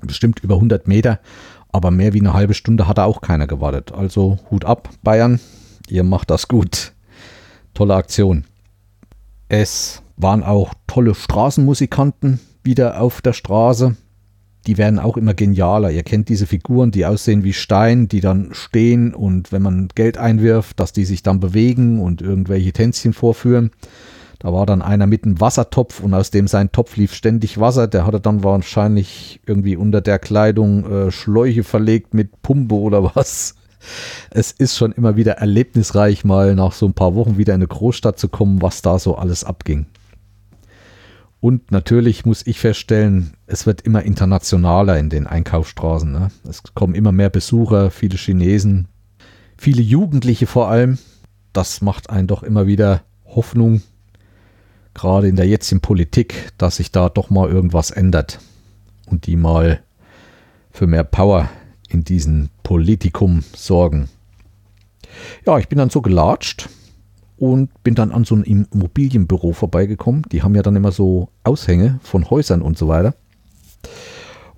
[0.00, 1.20] bestimmt über 100 Meter,
[1.70, 3.92] aber mehr wie eine halbe Stunde hat da auch keiner gewartet.
[3.92, 5.38] Also Hut ab, Bayern,
[5.86, 6.92] ihr macht das gut.
[7.74, 8.44] Tolle Aktion.
[9.48, 13.94] Es waren auch tolle Straßenmusikanten wieder auf der Straße
[14.66, 15.90] die werden auch immer genialer.
[15.90, 20.18] Ihr kennt diese Figuren, die aussehen wie Stein, die dann stehen und wenn man Geld
[20.18, 23.70] einwirft, dass die sich dann bewegen und irgendwelche Tänzchen vorführen.
[24.38, 27.88] Da war dann einer mit einem Wassertopf und aus dem sein Topf lief ständig Wasser.
[27.88, 33.56] Der hatte dann wahrscheinlich irgendwie unter der Kleidung äh, Schläuche verlegt mit Pumpe oder was.
[34.30, 37.68] Es ist schon immer wieder erlebnisreich, mal nach so ein paar Wochen wieder in eine
[37.68, 39.86] Großstadt zu kommen, was da so alles abging.
[41.40, 46.12] Und natürlich muss ich feststellen, es wird immer internationaler in den Einkaufsstraßen.
[46.12, 46.30] Ne?
[46.46, 48.88] Es kommen immer mehr Besucher, viele Chinesen,
[49.56, 50.98] viele Jugendliche vor allem.
[51.54, 53.80] Das macht einen doch immer wieder Hoffnung,
[54.92, 58.38] gerade in der jetzigen Politik, dass sich da doch mal irgendwas ändert
[59.06, 59.80] und die mal
[60.70, 61.48] für mehr Power
[61.88, 64.08] in diesem Politikum sorgen.
[65.46, 66.68] Ja, ich bin dann so gelatscht
[67.40, 70.24] und bin dann an so einem Immobilienbüro vorbeigekommen.
[70.30, 73.14] Die haben ja dann immer so Aushänge von Häusern und so weiter.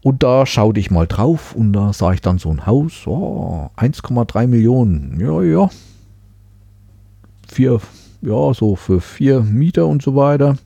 [0.03, 3.71] Und da schaute ich mal drauf und da sah ich dann so ein Haus, oh,
[3.77, 5.21] 1,3 Millionen.
[5.21, 5.71] Ja, ja.
[7.47, 7.81] Vier,
[8.21, 10.57] ja, so für vier Mieter und so weiter.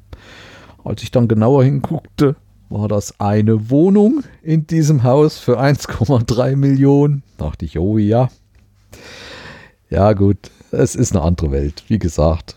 [0.85, 2.35] Als ich dann genauer hinguckte,
[2.71, 7.23] war das eine Wohnung in diesem Haus für 1,3 Millionen.
[7.37, 8.31] Dachte ich, oh ja.
[9.91, 12.57] Ja, gut es ist eine andere Welt, wie gesagt.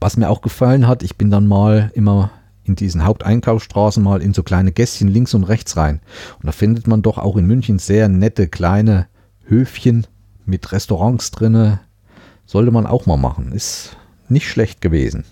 [0.00, 2.30] Was mir auch gefallen hat, ich bin dann mal immer
[2.64, 6.00] in diesen Haupteinkaufsstraßen mal in so kleine Gässchen links und rechts rein.
[6.36, 9.08] Und da findet man doch auch in München sehr nette kleine
[9.46, 10.06] Höfchen
[10.44, 11.80] mit Restaurants drinne.
[12.46, 13.52] Sollte man auch mal machen.
[13.52, 13.96] Ist
[14.28, 15.24] nicht schlecht gewesen.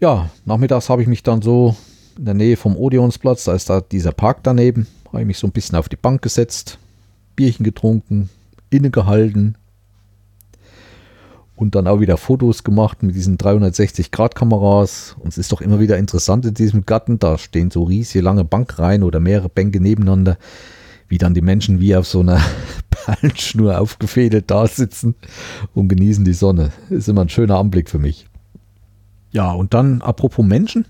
[0.00, 1.76] Ja, nachmittags habe ich mich dann so
[2.18, 5.46] in der Nähe vom Odeonsplatz, da ist da dieser Park daneben, habe ich mich so
[5.46, 6.78] ein bisschen auf die Bank gesetzt,
[7.36, 8.28] Bierchen getrunken,
[8.72, 9.56] innegehalten
[11.62, 15.16] und dann auch wieder Fotos gemacht mit diesen 360-Grad-Kameras.
[15.20, 18.44] Und es ist doch immer wieder interessant in diesem Garten, da stehen so riesige lange
[18.44, 20.38] Bankreihen oder mehrere Bänke nebeneinander,
[21.08, 22.40] wie dann die Menschen wie auf so einer
[22.90, 25.14] Perlenschnur aufgefädelt da sitzen
[25.74, 26.72] und genießen die Sonne.
[26.90, 28.26] Ist immer ein schöner Anblick für mich.
[29.30, 30.86] Ja, und dann apropos Menschen.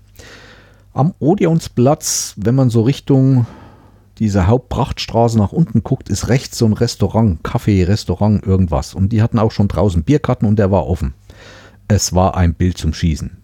[0.93, 3.47] Am Odeonsplatz, wenn man so Richtung
[4.19, 8.93] diese Hauptprachtstraße nach unten guckt, ist rechts so ein Restaurant, Kaffee, Restaurant, irgendwas.
[8.93, 11.13] Und die hatten auch schon draußen Bierkarten und der war offen.
[11.87, 13.37] Es war ein Bild zum Schießen.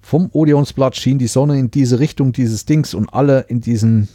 [0.00, 4.08] Vom Odeonsplatz schien die Sonne in diese Richtung dieses Dings und alle in diesen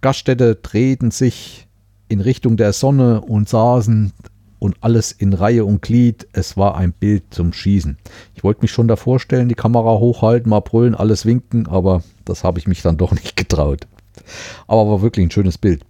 [0.00, 1.66] Gaststätte drehten sich
[2.08, 4.12] in Richtung der Sonne und saßen
[4.58, 6.26] und alles in Reihe und Glied.
[6.32, 7.96] Es war ein Bild zum Schießen.
[8.34, 12.44] Ich wollte mich schon da vorstellen, die Kamera hochhalten, mal brüllen, alles winken, aber das
[12.44, 13.86] habe ich mich dann doch nicht getraut.
[14.66, 15.84] Aber war wirklich ein schönes Bild.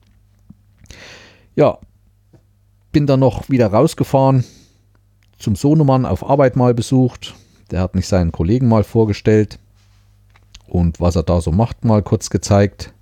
[1.54, 1.78] Ja,
[2.92, 4.44] bin dann noch wieder rausgefahren,
[5.38, 7.34] zum Sohnemann auf Arbeit mal besucht.
[7.70, 9.58] Der hat mich seinen Kollegen mal vorgestellt
[10.66, 12.92] und was er da so macht, mal kurz gezeigt.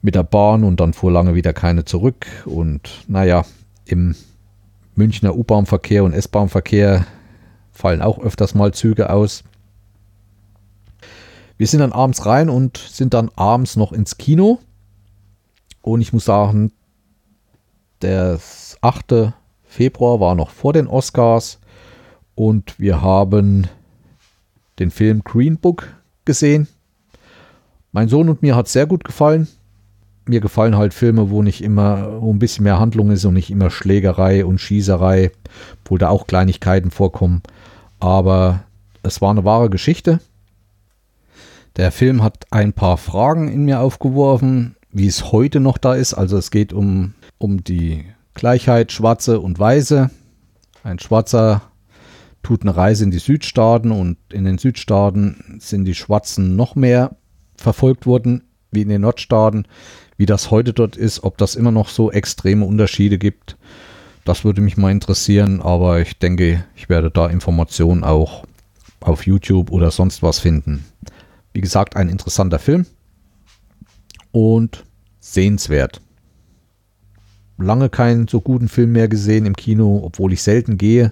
[0.00, 2.26] Mit der Bahn und dann fuhr lange wieder keine zurück.
[2.44, 3.44] Und naja,
[3.84, 4.14] im
[4.94, 7.06] Münchner U-Bahn-Verkehr und S-Bahn-Verkehr
[7.72, 9.42] fallen auch öfters mal Züge aus.
[11.58, 14.60] Wir sind dann abends rein und sind dann abends noch ins Kino.
[15.82, 16.72] Und ich muss sagen,
[18.00, 18.38] der
[18.80, 19.32] 8.
[19.64, 21.58] Februar war noch vor den Oscars
[22.36, 23.66] und wir haben
[24.78, 25.88] den Film Green Book
[26.24, 26.68] gesehen.
[27.90, 29.48] Mein Sohn und mir hat sehr gut gefallen.
[30.26, 33.50] Mir gefallen halt Filme, wo nicht immer, wo ein bisschen mehr Handlung ist und nicht
[33.50, 35.32] immer Schlägerei und Schießerei,
[35.86, 37.42] wo da auch Kleinigkeiten vorkommen.
[37.98, 38.60] Aber
[39.02, 40.20] es war eine wahre Geschichte.
[41.76, 46.14] Der Film hat ein paar Fragen in mir aufgeworfen, wie es heute noch da ist.
[46.14, 48.04] Also es geht um, um die
[48.34, 50.10] Gleichheit Schwarze und Weiße.
[50.82, 51.62] Ein Schwarzer
[52.42, 57.16] tut eine Reise in die Südstaaten und in den Südstaaten sind die Schwarzen noch mehr
[57.56, 59.66] verfolgt worden wie in den Nordstaaten.
[60.16, 63.56] Wie das heute dort ist, ob das immer noch so extreme Unterschiede gibt,
[64.24, 68.44] das würde mich mal interessieren, aber ich denke, ich werde da Informationen auch
[69.00, 70.84] auf YouTube oder sonst was finden.
[71.58, 72.86] Wie gesagt, ein interessanter Film
[74.30, 74.84] und
[75.18, 76.00] sehenswert
[77.56, 81.10] lange keinen so guten Film mehr gesehen im Kino, obwohl ich selten gehe.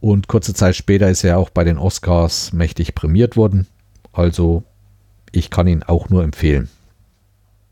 [0.00, 3.66] Und kurze Zeit später ist er auch bei den Oscars mächtig prämiert worden.
[4.10, 4.62] Also
[5.32, 6.70] ich kann ihn auch nur empfehlen.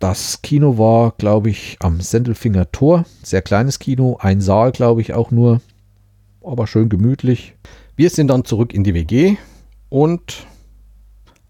[0.01, 3.07] Das Kino war, glaube ich, am Sendelfinger Tor.
[3.23, 5.63] Sehr kleines Kino, ein Saal, glaube ich, auch nur.
[6.43, 7.55] Aber schön gemütlich.
[7.97, 9.39] Wir sind dann zurück in die WG
[9.89, 10.47] und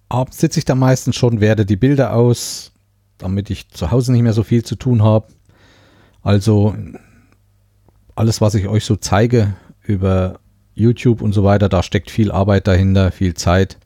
[0.09, 2.73] abends sitze ich da meistens schon, werde die Bilder aus,
[3.19, 5.29] damit ich zu Hause nicht mehr so viel zu tun habe.
[6.23, 6.75] Also
[8.15, 10.41] alles, was ich euch so zeige über
[10.75, 13.79] YouTube und so weiter, da steckt viel Arbeit dahinter, viel Zeit.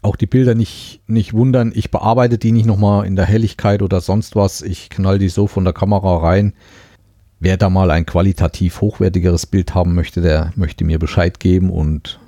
[0.00, 4.00] Auch die Bilder nicht, nicht wundern, ich bearbeite die nicht nochmal in der Helligkeit oder
[4.00, 4.62] sonst was.
[4.62, 6.54] Ich knall die so von der Kamera rein.
[7.40, 12.20] Wer da mal ein qualitativ hochwertigeres Bild haben möchte, der möchte mir Bescheid geben und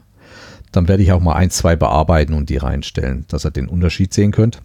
[0.73, 4.15] dann werde ich auch mal ein, zwei bearbeiten und die reinstellen, dass ihr den Unterschied
[4.15, 4.61] sehen könnt.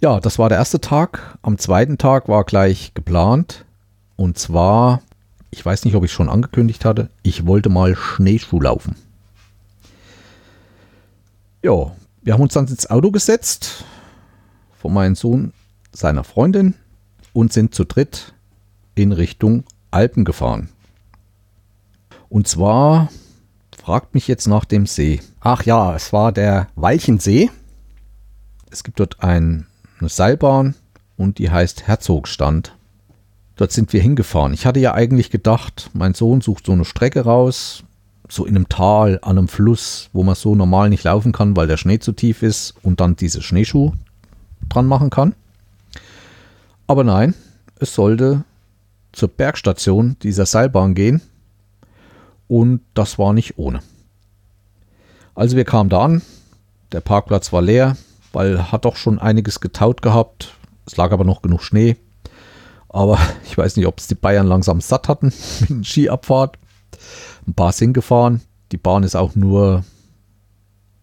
[0.00, 1.38] Ja, das war der erste Tag.
[1.42, 3.64] Am zweiten Tag war gleich geplant.
[4.16, 5.02] Und zwar,
[5.50, 8.96] ich weiß nicht, ob ich schon angekündigt hatte, ich wollte mal Schneeschuh laufen.
[11.62, 13.84] Ja, wir haben uns dann ins Auto gesetzt
[14.78, 15.52] von meinem Sohn,
[15.92, 16.74] seiner Freundin
[17.32, 18.34] und sind zu dritt
[18.94, 20.68] in Richtung Alpen gefahren.
[22.28, 23.08] Und zwar
[23.86, 25.20] fragt mich jetzt nach dem See.
[25.38, 27.52] Ach ja, es war der Walchensee.
[28.68, 29.68] Es gibt dort ein
[30.00, 30.74] eine Seilbahn
[31.16, 32.76] und die heißt Herzogstand.
[33.54, 34.54] Dort sind wir hingefahren.
[34.54, 37.84] Ich hatte ja eigentlich gedacht, mein Sohn sucht so eine Strecke raus,
[38.28, 41.68] so in einem Tal, an einem Fluss, wo man so normal nicht laufen kann, weil
[41.68, 43.92] der Schnee zu tief ist und dann diese Schneeschuh
[44.68, 45.36] dran machen kann.
[46.88, 47.34] Aber nein,
[47.78, 48.42] es sollte
[49.12, 51.22] zur Bergstation dieser Seilbahn gehen
[52.48, 53.80] und das war nicht ohne.
[55.34, 56.22] Also wir kamen da an,
[56.92, 57.96] der Parkplatz war leer,
[58.32, 60.54] weil hat doch schon einiges getaut gehabt.
[60.86, 61.96] Es lag aber noch genug Schnee.
[62.88, 66.58] Aber ich weiß nicht, ob es die Bayern langsam satt hatten mit der Skiabfahrt.
[67.46, 68.40] Ein paar sind gefahren.
[68.72, 69.84] Die Bahn ist auch nur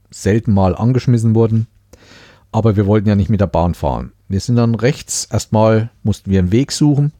[0.09, 1.67] selten mal angeschmissen worden.
[2.51, 4.11] Aber wir wollten ja nicht mit der Bahn fahren.
[4.27, 7.13] Wir sind dann rechts, erstmal mussten wir einen Weg suchen.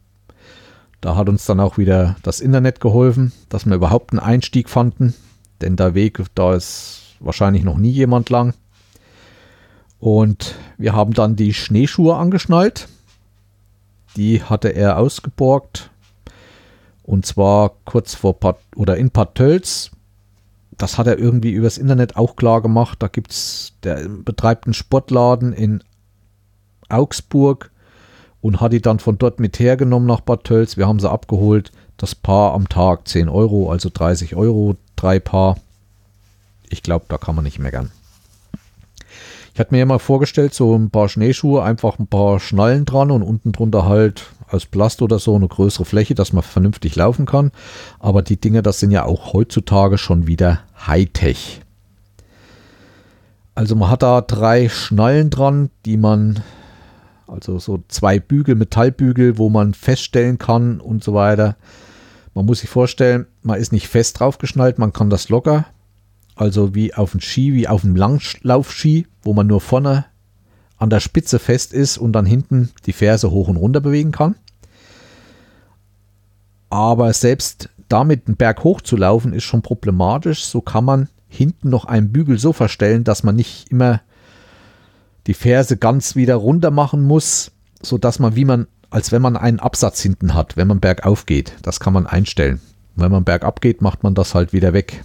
[1.04, 5.14] Da hat uns dann auch wieder das Internet geholfen, dass wir überhaupt einen Einstieg fanden.
[5.60, 8.54] Denn der Weg, da ist wahrscheinlich noch nie jemand lang.
[9.99, 12.88] Und wir haben dann die Schneeschuhe angeschnallt.
[14.16, 15.91] Die hatte er ausgeborgt.
[17.04, 19.91] Und zwar kurz vor Pat oder in Patölz.
[20.72, 22.99] Das hat er irgendwie übers Internet auch klar gemacht.
[23.01, 25.84] Da gibt es, der betreibt einen Sportladen in
[26.88, 27.72] Augsburg
[28.44, 30.76] und hat die dann von dort mit hergenommen nach Bad Tölz.
[30.76, 31.72] Wir haben sie abgeholt.
[31.96, 35.58] Das Paar am Tag 10 Euro, also 30 Euro, drei Paar.
[36.70, 37.89] Ich glaube, da kann man nicht meckern.
[39.54, 43.12] Ich hatte mir ja mal vorgestellt, so ein paar Schneeschuhe, einfach ein paar Schnallen dran
[43.12, 47.26] und unten drunter halt aus Plast oder so eine größere Fläche, dass man vernünftig laufen
[47.26, 47.52] kann.
[48.00, 51.62] Aber die Dinge, das sind ja auch heutzutage schon wieder Hightech.
[53.56, 56.44] Also man hat da drei Schnallen dran, die man,
[57.34, 61.58] also so zwei Bügel, Metallbügel, wo man feststellen kann und so weiter.
[62.36, 65.66] Man muss sich vorstellen, man ist nicht fest drauf geschnallt, man kann das locker,
[66.36, 70.06] also wie auf dem Ski, wie auf einem Langlaufski, wo man nur vorne
[70.78, 74.36] an der Spitze fest ist und dann hinten die Ferse hoch und runter bewegen kann.
[76.70, 80.46] Aber selbst damit einen Berg hoch zu laufen, ist schon problematisch.
[80.46, 84.02] So kann man hinten noch einen Bügel so verstellen, dass man nicht immer
[85.28, 87.51] die Ferse ganz wieder runter machen muss,
[87.82, 91.53] sodass man, wie man, als wenn man einen Absatz hinten hat, wenn man bergauf geht.
[91.61, 92.59] Das kann man einstellen.
[92.95, 95.03] wenn man bergab geht, macht man das halt wieder weg.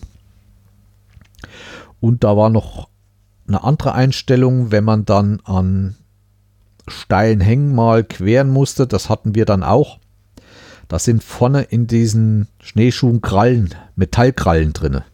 [2.00, 2.88] Und da war noch
[3.46, 5.96] eine andere Einstellung, wenn man dann an
[6.86, 8.86] steilen Hängen mal queren musste.
[8.86, 9.98] Das hatten wir dann auch.
[10.88, 15.04] Da sind vorne in diesen Schneeschuhen Krallen, Metallkrallen drinne.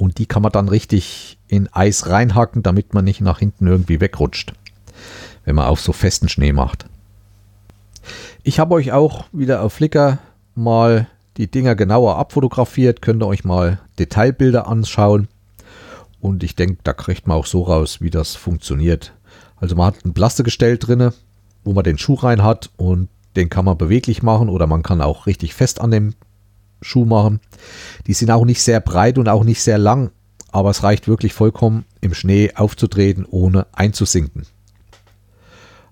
[0.00, 4.00] Und die kann man dann richtig in Eis reinhacken, damit man nicht nach hinten irgendwie
[4.00, 4.54] wegrutscht,
[5.44, 6.86] wenn man auf so festen Schnee macht.
[8.42, 10.18] Ich habe euch auch wieder auf Flickr
[10.54, 15.28] mal die Dinger genauer abfotografiert, könnt ihr euch mal Detailbilder anschauen.
[16.18, 19.12] Und ich denke, da kriegt man auch so raus, wie das funktioniert.
[19.56, 21.12] Also man hat ein Plastikgestell drinne,
[21.62, 25.02] wo man den Schuh rein hat und den kann man beweglich machen oder man kann
[25.02, 26.14] auch richtig fest an dem
[26.80, 27.40] Schuh machen.
[28.06, 30.10] Die sind auch nicht sehr breit und auch nicht sehr lang,
[30.52, 34.46] aber es reicht wirklich vollkommen im Schnee aufzutreten, ohne einzusinken.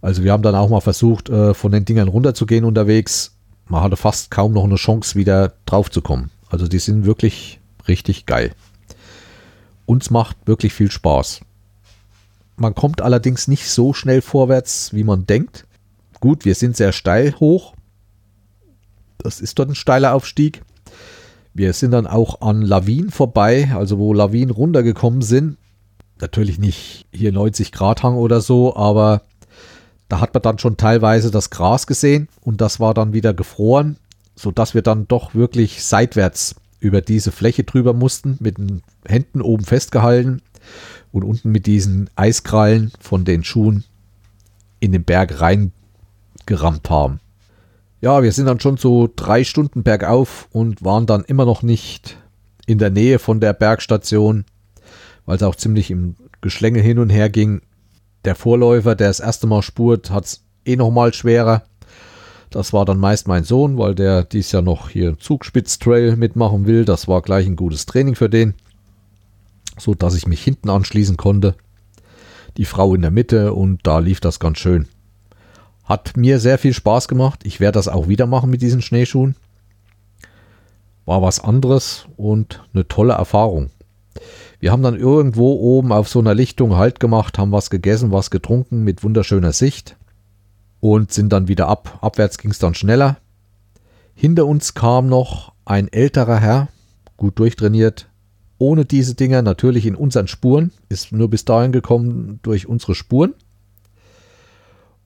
[0.00, 3.36] Also wir haben dann auch mal versucht, äh, von den Dingern runterzugehen unterwegs.
[3.66, 6.30] Man hatte fast kaum noch eine Chance, wieder drauf zu kommen.
[6.48, 8.52] Also die sind wirklich richtig geil.
[9.86, 11.40] Uns macht wirklich viel Spaß.
[12.56, 15.66] Man kommt allerdings nicht so schnell vorwärts, wie man denkt.
[16.20, 17.74] Gut, wir sind sehr steil hoch.
[19.18, 20.62] Das ist dort ein steiler Aufstieg.
[21.58, 25.56] Wir sind dann auch an Lawinen vorbei, also wo Lawinen runtergekommen sind.
[26.20, 29.22] Natürlich nicht hier 90 Grad Hang oder so, aber
[30.08, 33.96] da hat man dann schon teilweise das Gras gesehen und das war dann wieder gefroren,
[34.36, 39.64] sodass wir dann doch wirklich seitwärts über diese Fläche drüber mussten, mit den Händen oben
[39.64, 40.42] festgehalten
[41.10, 43.82] und unten mit diesen Eiskrallen von den Schuhen
[44.78, 47.18] in den Berg reingerammt haben.
[48.00, 52.16] Ja, wir sind dann schon so drei Stunden bergauf und waren dann immer noch nicht
[52.66, 54.44] in der Nähe von der Bergstation,
[55.26, 57.60] weil es auch ziemlich im Geschlänge hin und her ging.
[58.24, 61.64] Der Vorläufer, der das erste Mal spurt, hat es eh noch mal schwerer.
[62.50, 66.84] Das war dann meist mein Sohn, weil der dies Jahr noch hier Zugspitz-Trail mitmachen will.
[66.84, 68.54] Das war gleich ein gutes Training für den,
[69.76, 71.56] so dass ich mich hinten anschließen konnte.
[72.56, 74.86] Die Frau in der Mitte und da lief das ganz schön.
[75.88, 77.40] Hat mir sehr viel Spaß gemacht.
[77.44, 79.36] Ich werde das auch wieder machen mit diesen Schneeschuhen.
[81.06, 83.70] War was anderes und eine tolle Erfahrung.
[84.60, 88.30] Wir haben dann irgendwo oben auf so einer Lichtung Halt gemacht, haben was gegessen, was
[88.30, 89.96] getrunken mit wunderschöner Sicht
[90.80, 91.98] und sind dann wieder ab.
[92.02, 93.16] Abwärts ging es dann schneller.
[94.14, 96.68] Hinter uns kam noch ein älterer Herr,
[97.16, 98.08] gut durchtrainiert,
[98.58, 103.32] ohne diese Dinger, natürlich in unseren Spuren, ist nur bis dahin gekommen durch unsere Spuren.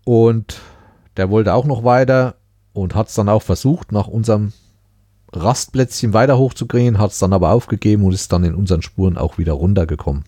[0.05, 0.61] Und
[1.17, 2.37] der wollte auch noch weiter
[2.73, 4.53] und hat es dann auch versucht, nach unserem
[5.33, 9.39] Rastplätzchen weiter hochzukriegen, hat es dann aber aufgegeben und ist dann in unseren Spuren auch
[9.39, 10.25] wieder runtergekommen.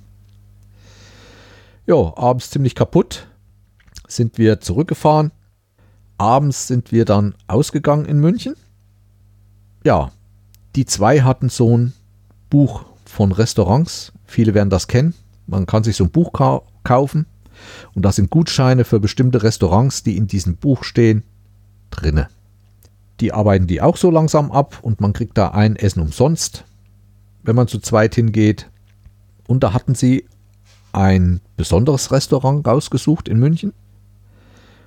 [1.87, 3.27] Ja, abends ziemlich kaputt
[4.09, 5.33] sind wir zurückgefahren.
[6.17, 8.55] Abends sind wir dann ausgegangen in München.
[9.85, 10.13] Ja,
[10.77, 11.93] die zwei hatten so ein
[12.49, 14.13] Buch von Restaurants.
[14.25, 15.15] Viele werden das kennen.
[15.47, 16.33] Man kann sich so ein Buch
[16.83, 17.27] kaufen.
[17.95, 21.23] Und da sind Gutscheine für bestimmte Restaurants, die in diesem Buch stehen,
[21.91, 22.29] drinne.
[23.21, 26.65] Die arbeiten die auch so langsam ab und man kriegt da ein Essen umsonst,
[27.43, 28.71] wenn man zu zweit hingeht.
[29.47, 30.27] Und da hatten sie
[30.93, 33.73] ein besonderes Restaurant rausgesucht in München.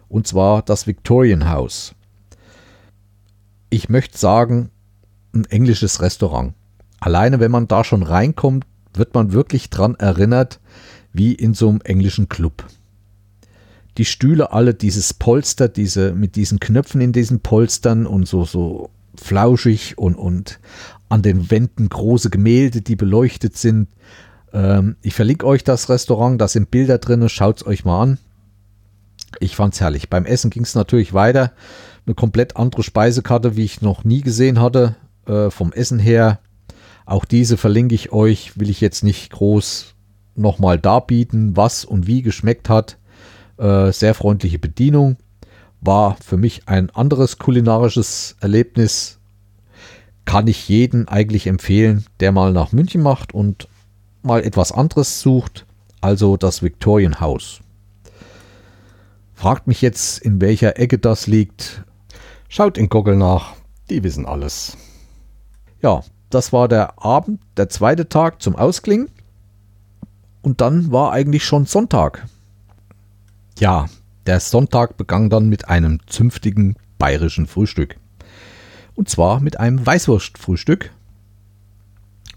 [0.10, 1.94] Und zwar das Victorian House.
[3.70, 4.72] Ich möchte sagen,
[5.34, 6.54] ein englisches Restaurant.
[7.00, 10.60] Alleine wenn man da schon reinkommt, wird man wirklich dran erinnert,
[11.14, 12.66] wie in so einem englischen Club.
[13.98, 18.92] Die Stühle alle, dieses Polster, diese, mit diesen Knöpfen in diesen Polstern und so, so
[19.16, 20.60] flauschig und, und
[21.10, 23.88] an den Wänden große Gemälde, die beleuchtet sind.
[24.54, 28.18] Ähm, ich verlinke euch das Restaurant, da sind Bilder drin, schaut es euch mal an.
[29.40, 30.10] Ich fand es herrlich.
[30.10, 31.52] Beim Essen ging es natürlich weiter.
[32.06, 34.96] Eine komplett andere Speisekarte, wie ich noch nie gesehen hatte,
[35.26, 36.40] äh, vom Essen her.
[37.06, 39.96] Auch diese verlinke ich euch, will ich jetzt nicht groß
[40.38, 42.98] nochmal darbieten, was und wie geschmeckt hat.
[43.58, 45.18] Äh, sehr freundliche Bedienung.
[45.82, 49.20] War für mich ein anderes kulinarisches Erlebnis.
[50.26, 53.68] Kann ich jeden eigentlich empfehlen, der mal nach München macht und
[54.24, 55.66] mal etwas anderes sucht.
[56.02, 57.62] Also das Victorian House.
[59.34, 61.84] Fragt mich jetzt, in welcher Ecke das liegt.
[62.50, 63.54] Schaut in Google nach,
[63.90, 64.78] die wissen alles.
[65.82, 69.10] Ja, das war der Abend, der zweite Tag zum Ausklingen.
[70.48, 72.26] Und dann war eigentlich schon Sonntag.
[73.60, 73.90] Ja,
[74.28, 77.98] der Sonntag begann dann mit einem zünftigen bayerischen Frühstück.
[78.96, 80.94] Und zwar mit einem Weißwurstfrühstück.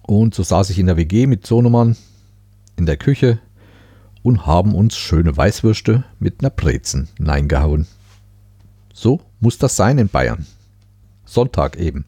[0.02, 1.96] Und so saß ich in der WG mit Sohnemann
[2.74, 3.38] in der Küche
[4.24, 7.86] und haben uns schöne Weißwürste mit einer Brezen hineingehauen.
[8.92, 10.46] So muss das sein in Bayern.
[11.24, 12.06] Sonntag eben.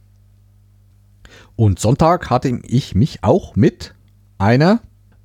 [1.54, 3.94] Und Sonntag hatte ich mich auch mit
[4.38, 4.80] einer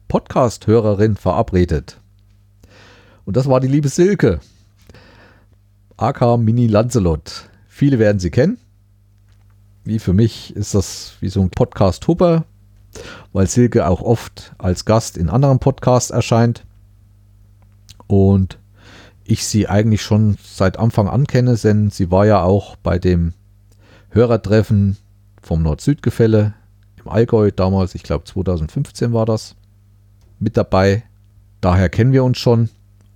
[0.08, 1.99] Podcast-Hörerin verabredet.
[3.26, 4.39] Und das war die liebe Silke.
[5.97, 7.49] AK Mini Lancelot.
[7.68, 8.58] Viele werden sie kennen.
[9.84, 12.45] Wie für mich ist das wie so ein Podcast-Hupper,
[13.34, 16.66] weil Silke auch oft als Gast in anderen Podcasts erscheint.
[18.08, 18.60] Und
[19.26, 23.34] ich sie eigentlich schon seit Anfang an kenne, denn sie war ja auch bei dem
[24.10, 24.95] Hörertreffen
[25.41, 26.53] vom Nord-Süd-Gefälle
[26.97, 29.57] im Allgäu damals, ich glaube 2015 war das,
[30.40, 31.04] mit dabei.
[31.62, 32.70] Daher kennen wir uns schon.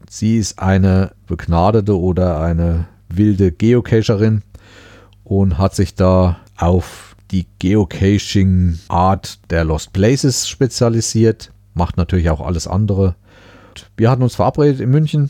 [0.09, 4.41] Sie ist eine begnadete oder eine wilde Geocacherin
[5.23, 11.51] und hat sich da auf die Geocaching-Art der Lost Places spezialisiert.
[11.73, 13.15] Macht natürlich auch alles andere.
[13.95, 15.29] Wir hatten uns verabredet in München.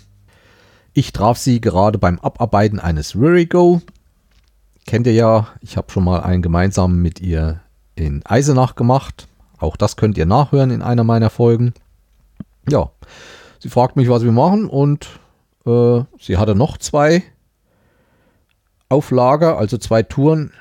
[0.94, 3.82] Ich traf sie gerade beim Abarbeiten eines Rurigo
[4.86, 7.62] kennt ihr ja, ich habe schon mal einen gemeinsam mit ihr
[7.96, 9.28] in Eisenach gemacht.
[9.58, 11.74] Auch das könnt ihr nachhören in einer meiner Folgen.
[12.70, 12.92] Ja,
[13.60, 15.08] sie fragt mich, was wir machen und
[15.66, 17.24] äh, sie hatte noch zwei
[18.90, 20.52] Auflager, also zwei Touren.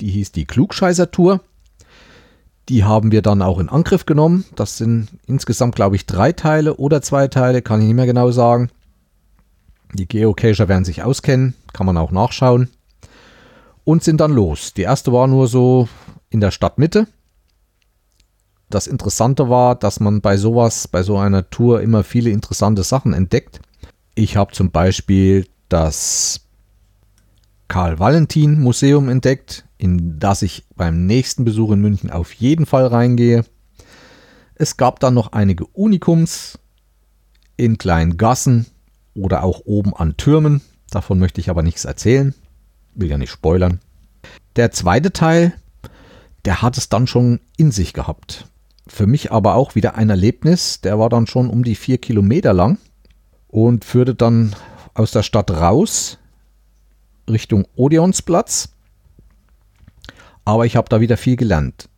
[0.00, 1.40] Die hieß die Klugscheißer-Tour.
[2.68, 4.44] Die haben wir dann auch in Angriff genommen.
[4.54, 8.30] Das sind insgesamt, glaube ich, drei Teile oder zwei Teile, kann ich nicht mehr genau
[8.30, 8.70] sagen.
[9.94, 12.68] Die Geocacher werden sich auskennen, kann man auch nachschauen
[13.84, 14.74] und sind dann los.
[14.74, 15.88] Die erste war nur so
[16.28, 17.06] in der Stadtmitte.
[18.70, 23.14] Das Interessante war, dass man bei sowas, bei so einer Tour immer viele interessante Sachen
[23.14, 23.60] entdeckt.
[24.14, 26.40] Ich habe zum Beispiel das
[27.68, 33.44] Karl-Valentin-Museum entdeckt, in das ich beim nächsten Besuch in München auf jeden Fall reingehe.
[34.54, 36.58] Es gab dann noch einige Unikums
[37.56, 38.66] in kleinen Gassen
[39.14, 40.60] oder auch oben an Türmen.
[40.90, 42.34] Davon möchte ich aber nichts erzählen
[42.98, 43.80] will ja nicht spoilern.
[44.56, 45.54] Der zweite Teil,
[46.44, 48.46] der hat es dann schon in sich gehabt.
[48.88, 50.80] Für mich aber auch wieder ein Erlebnis.
[50.80, 52.78] Der war dann schon um die vier Kilometer lang
[53.48, 54.54] und führte dann
[54.94, 56.18] aus der Stadt raus
[57.28, 58.70] Richtung Odeonsplatz.
[60.44, 61.88] Aber ich habe da wieder viel gelernt.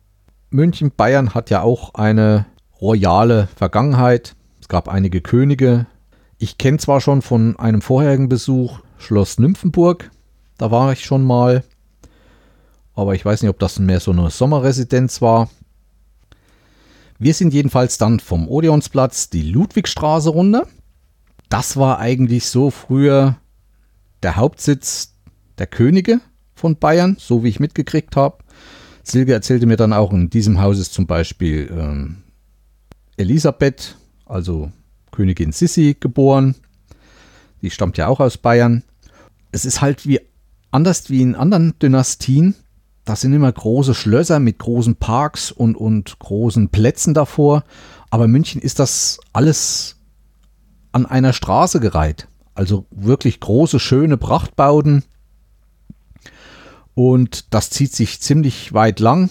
[0.49, 2.45] München, Bayern hat ja auch eine
[2.81, 4.35] royale Vergangenheit.
[4.59, 5.87] Es gab einige Könige.
[6.37, 10.11] Ich kenne zwar schon von einem vorherigen Besuch Schloss Nymphenburg.
[10.57, 11.63] Da war ich schon mal.
[12.93, 15.49] Aber ich weiß nicht, ob das mehr so eine Sommerresidenz war.
[17.21, 20.67] Wir sind jedenfalls dann vom Odeonsplatz die Ludwigstraße runter.
[21.49, 23.37] Das war eigentlich so früher
[24.23, 25.13] der Hauptsitz
[25.59, 26.19] der Könige
[26.55, 28.39] von Bayern, so wie ich mitgekriegt habe.
[29.03, 32.23] Silke erzählte mir dann auch, in diesem Haus ist zum Beispiel ähm,
[33.17, 34.71] Elisabeth, also
[35.11, 36.55] Königin Sissi, geboren.
[37.61, 38.81] Die stammt ja auch aus Bayern.
[39.51, 40.21] Es ist halt wie
[40.71, 42.55] anders wie in anderen Dynastien,
[43.05, 47.63] da sind immer große Schlösser mit großen Parks und, und großen Plätzen davor.
[48.09, 49.97] Aber in München ist das alles
[50.91, 52.27] an einer Straße gereiht.
[52.53, 55.03] Also wirklich große, schöne Prachtbauten.
[56.93, 59.29] Und das zieht sich ziemlich weit lang.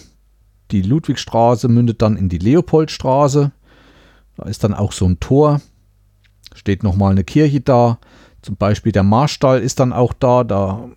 [0.71, 3.51] Die Ludwigstraße mündet dann in die Leopoldstraße.
[4.37, 5.61] Da ist dann auch so ein Tor.
[6.53, 7.99] Steht nochmal eine Kirche da.
[8.41, 10.43] Zum Beispiel der Marstall ist dann auch da.
[10.43, 10.89] Da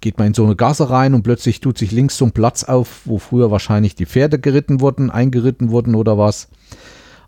[0.00, 2.64] geht man in so eine Gasse rein und plötzlich tut sich links so ein Platz
[2.64, 6.48] auf, wo früher wahrscheinlich die Pferde geritten wurden, eingeritten wurden oder was.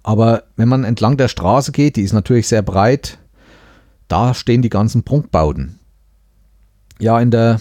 [0.03, 3.19] Aber wenn man entlang der Straße geht, die ist natürlich sehr breit,
[4.09, 5.79] da stehen die ganzen Prunkbauten.
[6.99, 7.61] Ja, in der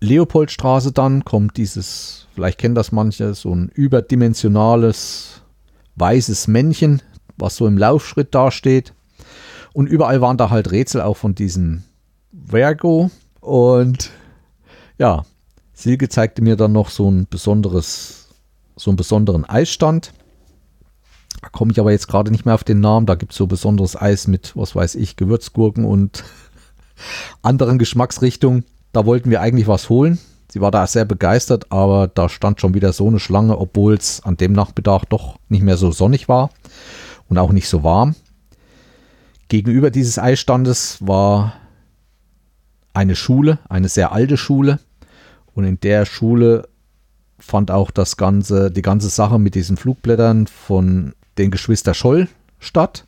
[0.00, 5.42] Leopoldstraße dann kommt dieses, vielleicht kennen das manche, so ein überdimensionales
[5.96, 7.02] weißes Männchen,
[7.36, 8.94] was so im Laufschritt dasteht.
[9.72, 11.84] Und überall waren da halt Rätsel auch von diesem
[12.46, 13.10] Vergo.
[13.40, 14.10] Und
[15.00, 15.24] ja,
[15.72, 18.28] Silke zeigte mir dann noch so ein besonderes,
[18.76, 20.12] so einen besonderen Eisstand.
[21.40, 23.06] Da komme ich aber jetzt gerade nicht mehr auf den Namen.
[23.06, 26.22] Da gibt es so besonderes Eis mit, was weiß ich, Gewürzgurken und
[27.42, 28.66] anderen Geschmacksrichtungen.
[28.92, 30.18] Da wollten wir eigentlich was holen.
[30.52, 34.22] Sie war da sehr begeistert, aber da stand schon wieder so eine Schlange, obwohl es
[34.22, 36.50] an dem Nachmittag doch nicht mehr so sonnig war
[37.30, 38.16] und auch nicht so warm.
[39.48, 41.54] Gegenüber dieses Eisstandes war
[42.92, 44.78] eine Schule, eine sehr alte Schule.
[45.60, 46.66] Und in der Schule
[47.38, 53.04] fand auch das ganze, die ganze Sache mit diesen Flugblättern von den Geschwister Scholl statt.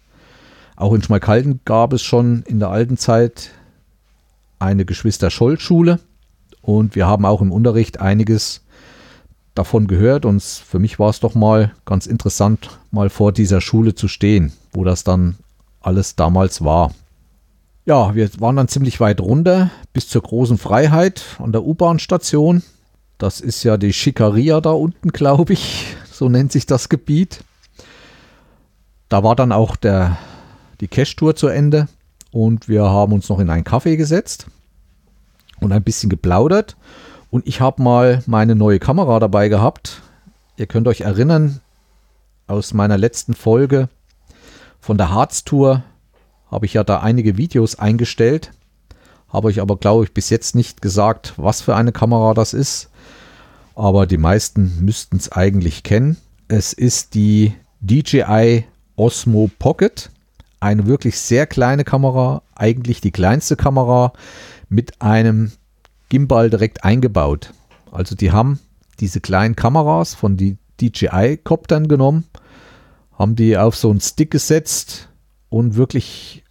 [0.77, 3.53] Auch in Schmalkalden gab es schon in der alten Zeit
[4.59, 5.99] eine Geschwister Scholl Schule
[6.61, 8.61] und wir haben auch im Unterricht einiges
[9.55, 13.95] davon gehört und für mich war es doch mal ganz interessant, mal vor dieser Schule
[13.95, 15.37] zu stehen, wo das dann
[15.81, 16.93] alles damals war.
[17.85, 22.63] Ja, wir waren dann ziemlich weit runter bis zur großen Freiheit an der U-Bahn-Station.
[23.19, 25.87] Das ist ja die Schikaria da unten, glaube ich.
[26.13, 27.43] So nennt sich das Gebiet.
[29.09, 30.19] Da war dann auch der,
[30.81, 31.89] die Cash-Tour zu Ende
[32.31, 34.47] und wir haben uns noch in einen Kaffee gesetzt
[35.59, 36.77] und ein bisschen geplaudert.
[37.31, 40.03] Und ich habe mal meine neue Kamera dabei gehabt.
[40.57, 41.61] Ihr könnt euch erinnern,
[42.47, 43.89] aus meiner letzten Folge
[44.79, 45.83] von der Harz-Tour
[46.53, 48.53] habe ich ja da einige Videos eingestellt.
[49.29, 52.91] Habe euch aber, glaube ich, bis jetzt nicht gesagt, was für eine Kamera das ist.
[53.75, 56.19] Aber die meisten müssten es eigentlich kennen.
[56.49, 58.65] Es ist die DJI
[58.97, 60.11] Osmo Pocket.
[60.61, 64.13] Eine wirklich sehr kleine Kamera, eigentlich die kleinste Kamera,
[64.69, 65.53] mit einem
[66.11, 67.55] Gimbal direkt eingebaut.
[67.91, 68.61] Also die haben
[69.01, 72.25] diese kleinen Kameras von die DJI-Koptern genommen,
[73.19, 75.09] haben die auf so einen Stick gesetzt
[75.49, 76.42] und wirklich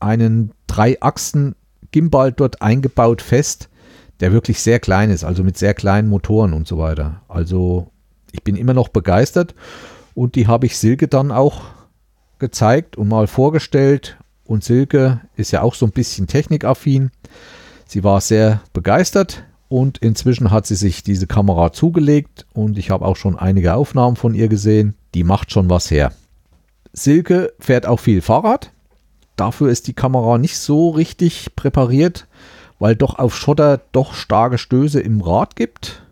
[0.00, 3.68] einen Drei-Achsen-Gimbal dort eingebaut fest,
[4.20, 7.22] der wirklich sehr klein ist, also mit sehr kleinen Motoren und so weiter.
[7.28, 7.90] Also
[8.32, 9.54] ich bin immer noch begeistert
[10.14, 11.62] und die habe ich Silke dann auch
[12.38, 14.16] gezeigt und mal vorgestellt.
[14.44, 17.10] Und Silke ist ja auch so ein bisschen technikaffin.
[17.86, 23.04] Sie war sehr begeistert und inzwischen hat sie sich diese Kamera zugelegt und ich habe
[23.04, 24.94] auch schon einige Aufnahmen von ihr gesehen.
[25.14, 26.12] Die macht schon was her.
[26.92, 28.72] Silke fährt auch viel Fahrrad.
[29.38, 32.26] Dafür ist die Kamera nicht so richtig präpariert,
[32.78, 36.02] weil doch auf Schotter doch starke Stöße im Rad gibt,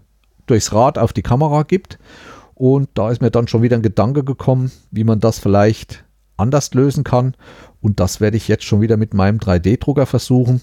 [0.47, 1.99] durchs Rad auf die Kamera gibt.
[2.55, 6.05] Und da ist mir dann schon wieder ein Gedanke gekommen, wie man das vielleicht
[6.39, 7.35] anders lösen kann.
[7.81, 10.63] Und das werde ich jetzt schon wieder mit meinem 3D-Drucker versuchen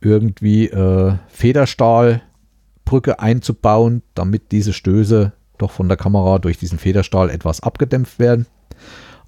[0.00, 7.60] irgendwie äh, Federstahlbrücke einzubauen, damit diese Stöße doch von der Kamera durch diesen Federstahl etwas
[7.60, 8.46] abgedämpft werden.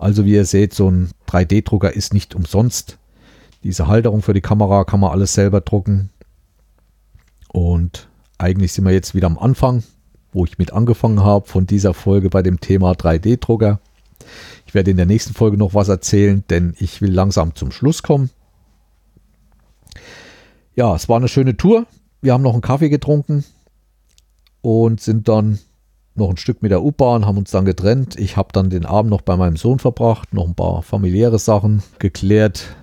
[0.00, 2.98] Also wie ihr seht, so ein 3D-Drucker ist nicht umsonst.
[3.62, 6.10] Diese Halterung für die Kamera kann man alles selber drucken.
[7.48, 9.82] Und eigentlich sind wir jetzt wieder am Anfang,
[10.32, 13.80] wo ich mit angefangen habe von dieser Folge bei dem Thema 3D-Drucker.
[14.66, 18.02] Ich werde in der nächsten Folge noch was erzählen, denn ich will langsam zum Schluss
[18.02, 18.30] kommen
[20.80, 21.86] ja, es war eine schöne Tour.
[22.22, 23.44] Wir haben noch einen Kaffee getrunken
[24.62, 25.58] und sind dann
[26.14, 28.18] noch ein Stück mit der U-Bahn, haben uns dann getrennt.
[28.18, 31.82] Ich habe dann den Abend noch bei meinem Sohn verbracht, noch ein paar familiäre Sachen
[31.98, 32.76] geklärt.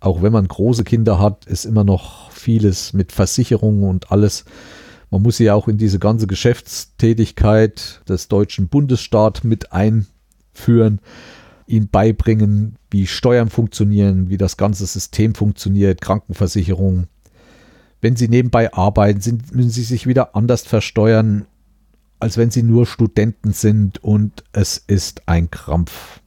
[0.00, 4.44] Auch wenn man große Kinder hat, ist immer noch vieles mit Versicherungen und alles.
[5.10, 11.00] Man muss ja auch in diese ganze Geschäftstätigkeit des deutschen Bundesstaats mit einführen,
[11.66, 17.06] ihn beibringen, wie Steuern funktionieren, wie das ganze System funktioniert, Krankenversicherung.
[18.00, 21.46] Wenn Sie nebenbei arbeiten, sind, müssen Sie sich wieder anders versteuern,
[22.18, 26.20] als wenn Sie nur Studenten sind und es ist ein Krampf.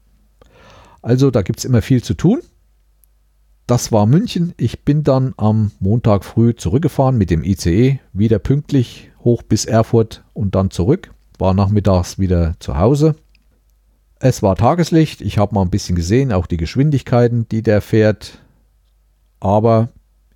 [1.01, 2.41] Also da gibt es immer viel zu tun.
[3.67, 4.53] Das war München.
[4.57, 10.23] Ich bin dann am Montag früh zurückgefahren mit dem ICE, wieder pünktlich hoch bis Erfurt
[10.33, 11.13] und dann zurück.
[11.37, 13.15] War nachmittags wieder zu Hause.
[14.19, 18.39] Es war Tageslicht, ich habe mal ein bisschen gesehen, auch die Geschwindigkeiten, die der fährt.
[19.39, 19.89] Aber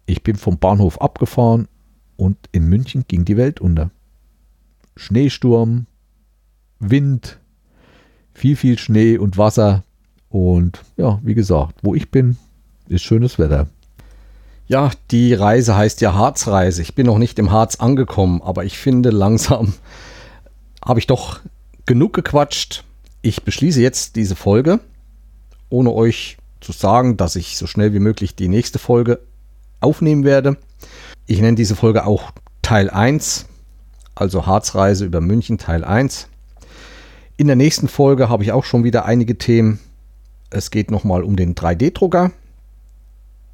[0.06, 1.68] ich bin vom Bahnhof abgefahren
[2.16, 3.92] und in München ging die Welt unter.
[4.96, 5.88] Schneesturm,
[6.80, 7.40] Wind,
[8.34, 9.84] viel, viel Schnee und Wasser.
[10.30, 12.38] Und ja, wie gesagt, wo ich bin,
[12.88, 13.68] ist schönes Wetter.
[14.68, 16.82] Ja, die Reise heißt ja Harzreise.
[16.82, 19.74] Ich bin noch nicht im Harz angekommen, aber ich finde langsam
[20.84, 21.40] habe ich doch
[21.86, 22.84] genug gequatscht
[23.24, 24.82] ich beschließe jetzt diese Folge,
[25.70, 29.22] ohne euch zu sagen, dass ich so schnell wie möglich die nächste Folge
[29.80, 30.58] aufnehmen werde.
[31.26, 32.32] Ich nenne diese Folge auch
[32.62, 33.48] Teil 1,
[34.16, 36.28] also Harzreise über München Teil 1.
[37.38, 39.80] In der nächsten Folge habe ich auch schon wieder einige Themen.
[40.50, 42.32] Es geht nochmal um den 3D-Drucker.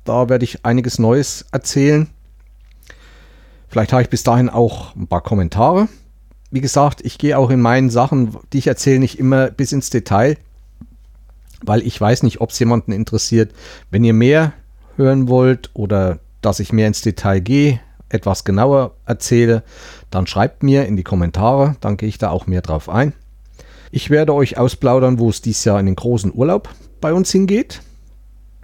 [0.04, 2.08] Da werde ich einiges Neues erzählen.
[3.68, 5.88] Vielleicht habe ich bis dahin auch ein paar Kommentare
[6.52, 9.90] wie gesagt, ich gehe auch in meinen Sachen, die ich erzähle, nicht immer bis ins
[9.90, 10.38] Detail.
[11.62, 13.54] weil ich weiß nicht, ob es jemanden interessiert.
[13.92, 14.54] Wenn ihr mehr
[14.96, 19.64] hören wollt oder dass ich mehr ins Detail gehe, etwas genauer erzähle,
[20.10, 23.14] dann schreibt mir in die Kommentare, dann gehe ich da auch mehr drauf ein.
[23.92, 26.70] Ich werde euch ausplaudern, wo es dieses Jahr in den großen Urlaub
[27.02, 27.82] bei uns hingeht.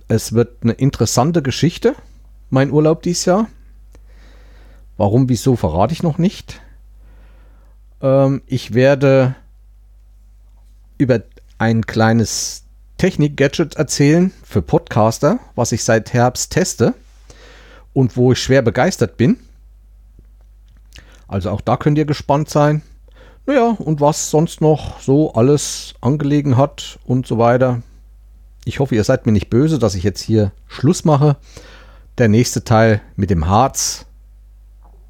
[0.08, 1.96] Es wird eine interessante Geschichte,
[2.50, 3.48] mein Urlaub dieses Jahr.
[4.98, 6.62] Warum, wieso, verrate ich noch nicht.
[8.02, 9.36] Ähm, ich werde
[10.98, 11.22] über
[11.58, 12.64] ein kleines
[12.98, 16.93] Technik-Gadget erzählen für Podcaster, was ich seit Herbst teste
[17.96, 19.38] und wo ich schwer begeistert bin.
[21.28, 22.84] Also auch da könnt ihr gespannt sein.
[23.48, 27.82] Naja, und was sonst noch so alles angelegen hat und so weiter.
[28.66, 31.38] Ich hoffe, ihr seid mir nicht böse, dass ich jetzt hier Schluss mache.
[32.18, 34.06] Der nächste Teil mit dem Harz,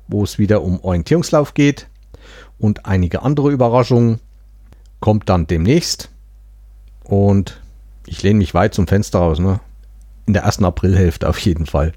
[0.08, 1.88] wo es wieder um Orientierungslauf geht
[2.60, 4.20] und einige andere Überraschungen,
[5.00, 6.10] kommt dann demnächst.
[7.04, 7.60] Und
[8.06, 9.60] ich lehne mich weit zum Fenster raus, ne?
[10.28, 11.94] In der ersten Aprilhälfte auf jeden Fall.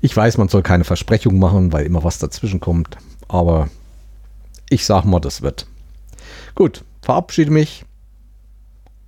[0.00, 2.96] Ich weiß, man soll keine Versprechungen machen, weil immer was dazwischen kommt.
[3.28, 3.68] Aber
[4.68, 5.66] ich sag mal, das wird.
[6.54, 7.84] Gut, verabschiede mich.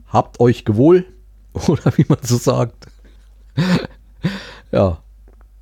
[0.06, 1.06] Habt euch gewohl.
[1.52, 2.86] Oder wie man so sagt.
[4.72, 4.98] ja.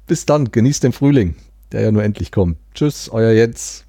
[0.07, 0.51] Bis dann.
[0.51, 1.37] Genießt den Frühling,
[1.71, 2.59] der ja nur endlich kommt.
[2.75, 3.85] Tschüss, euer Jens.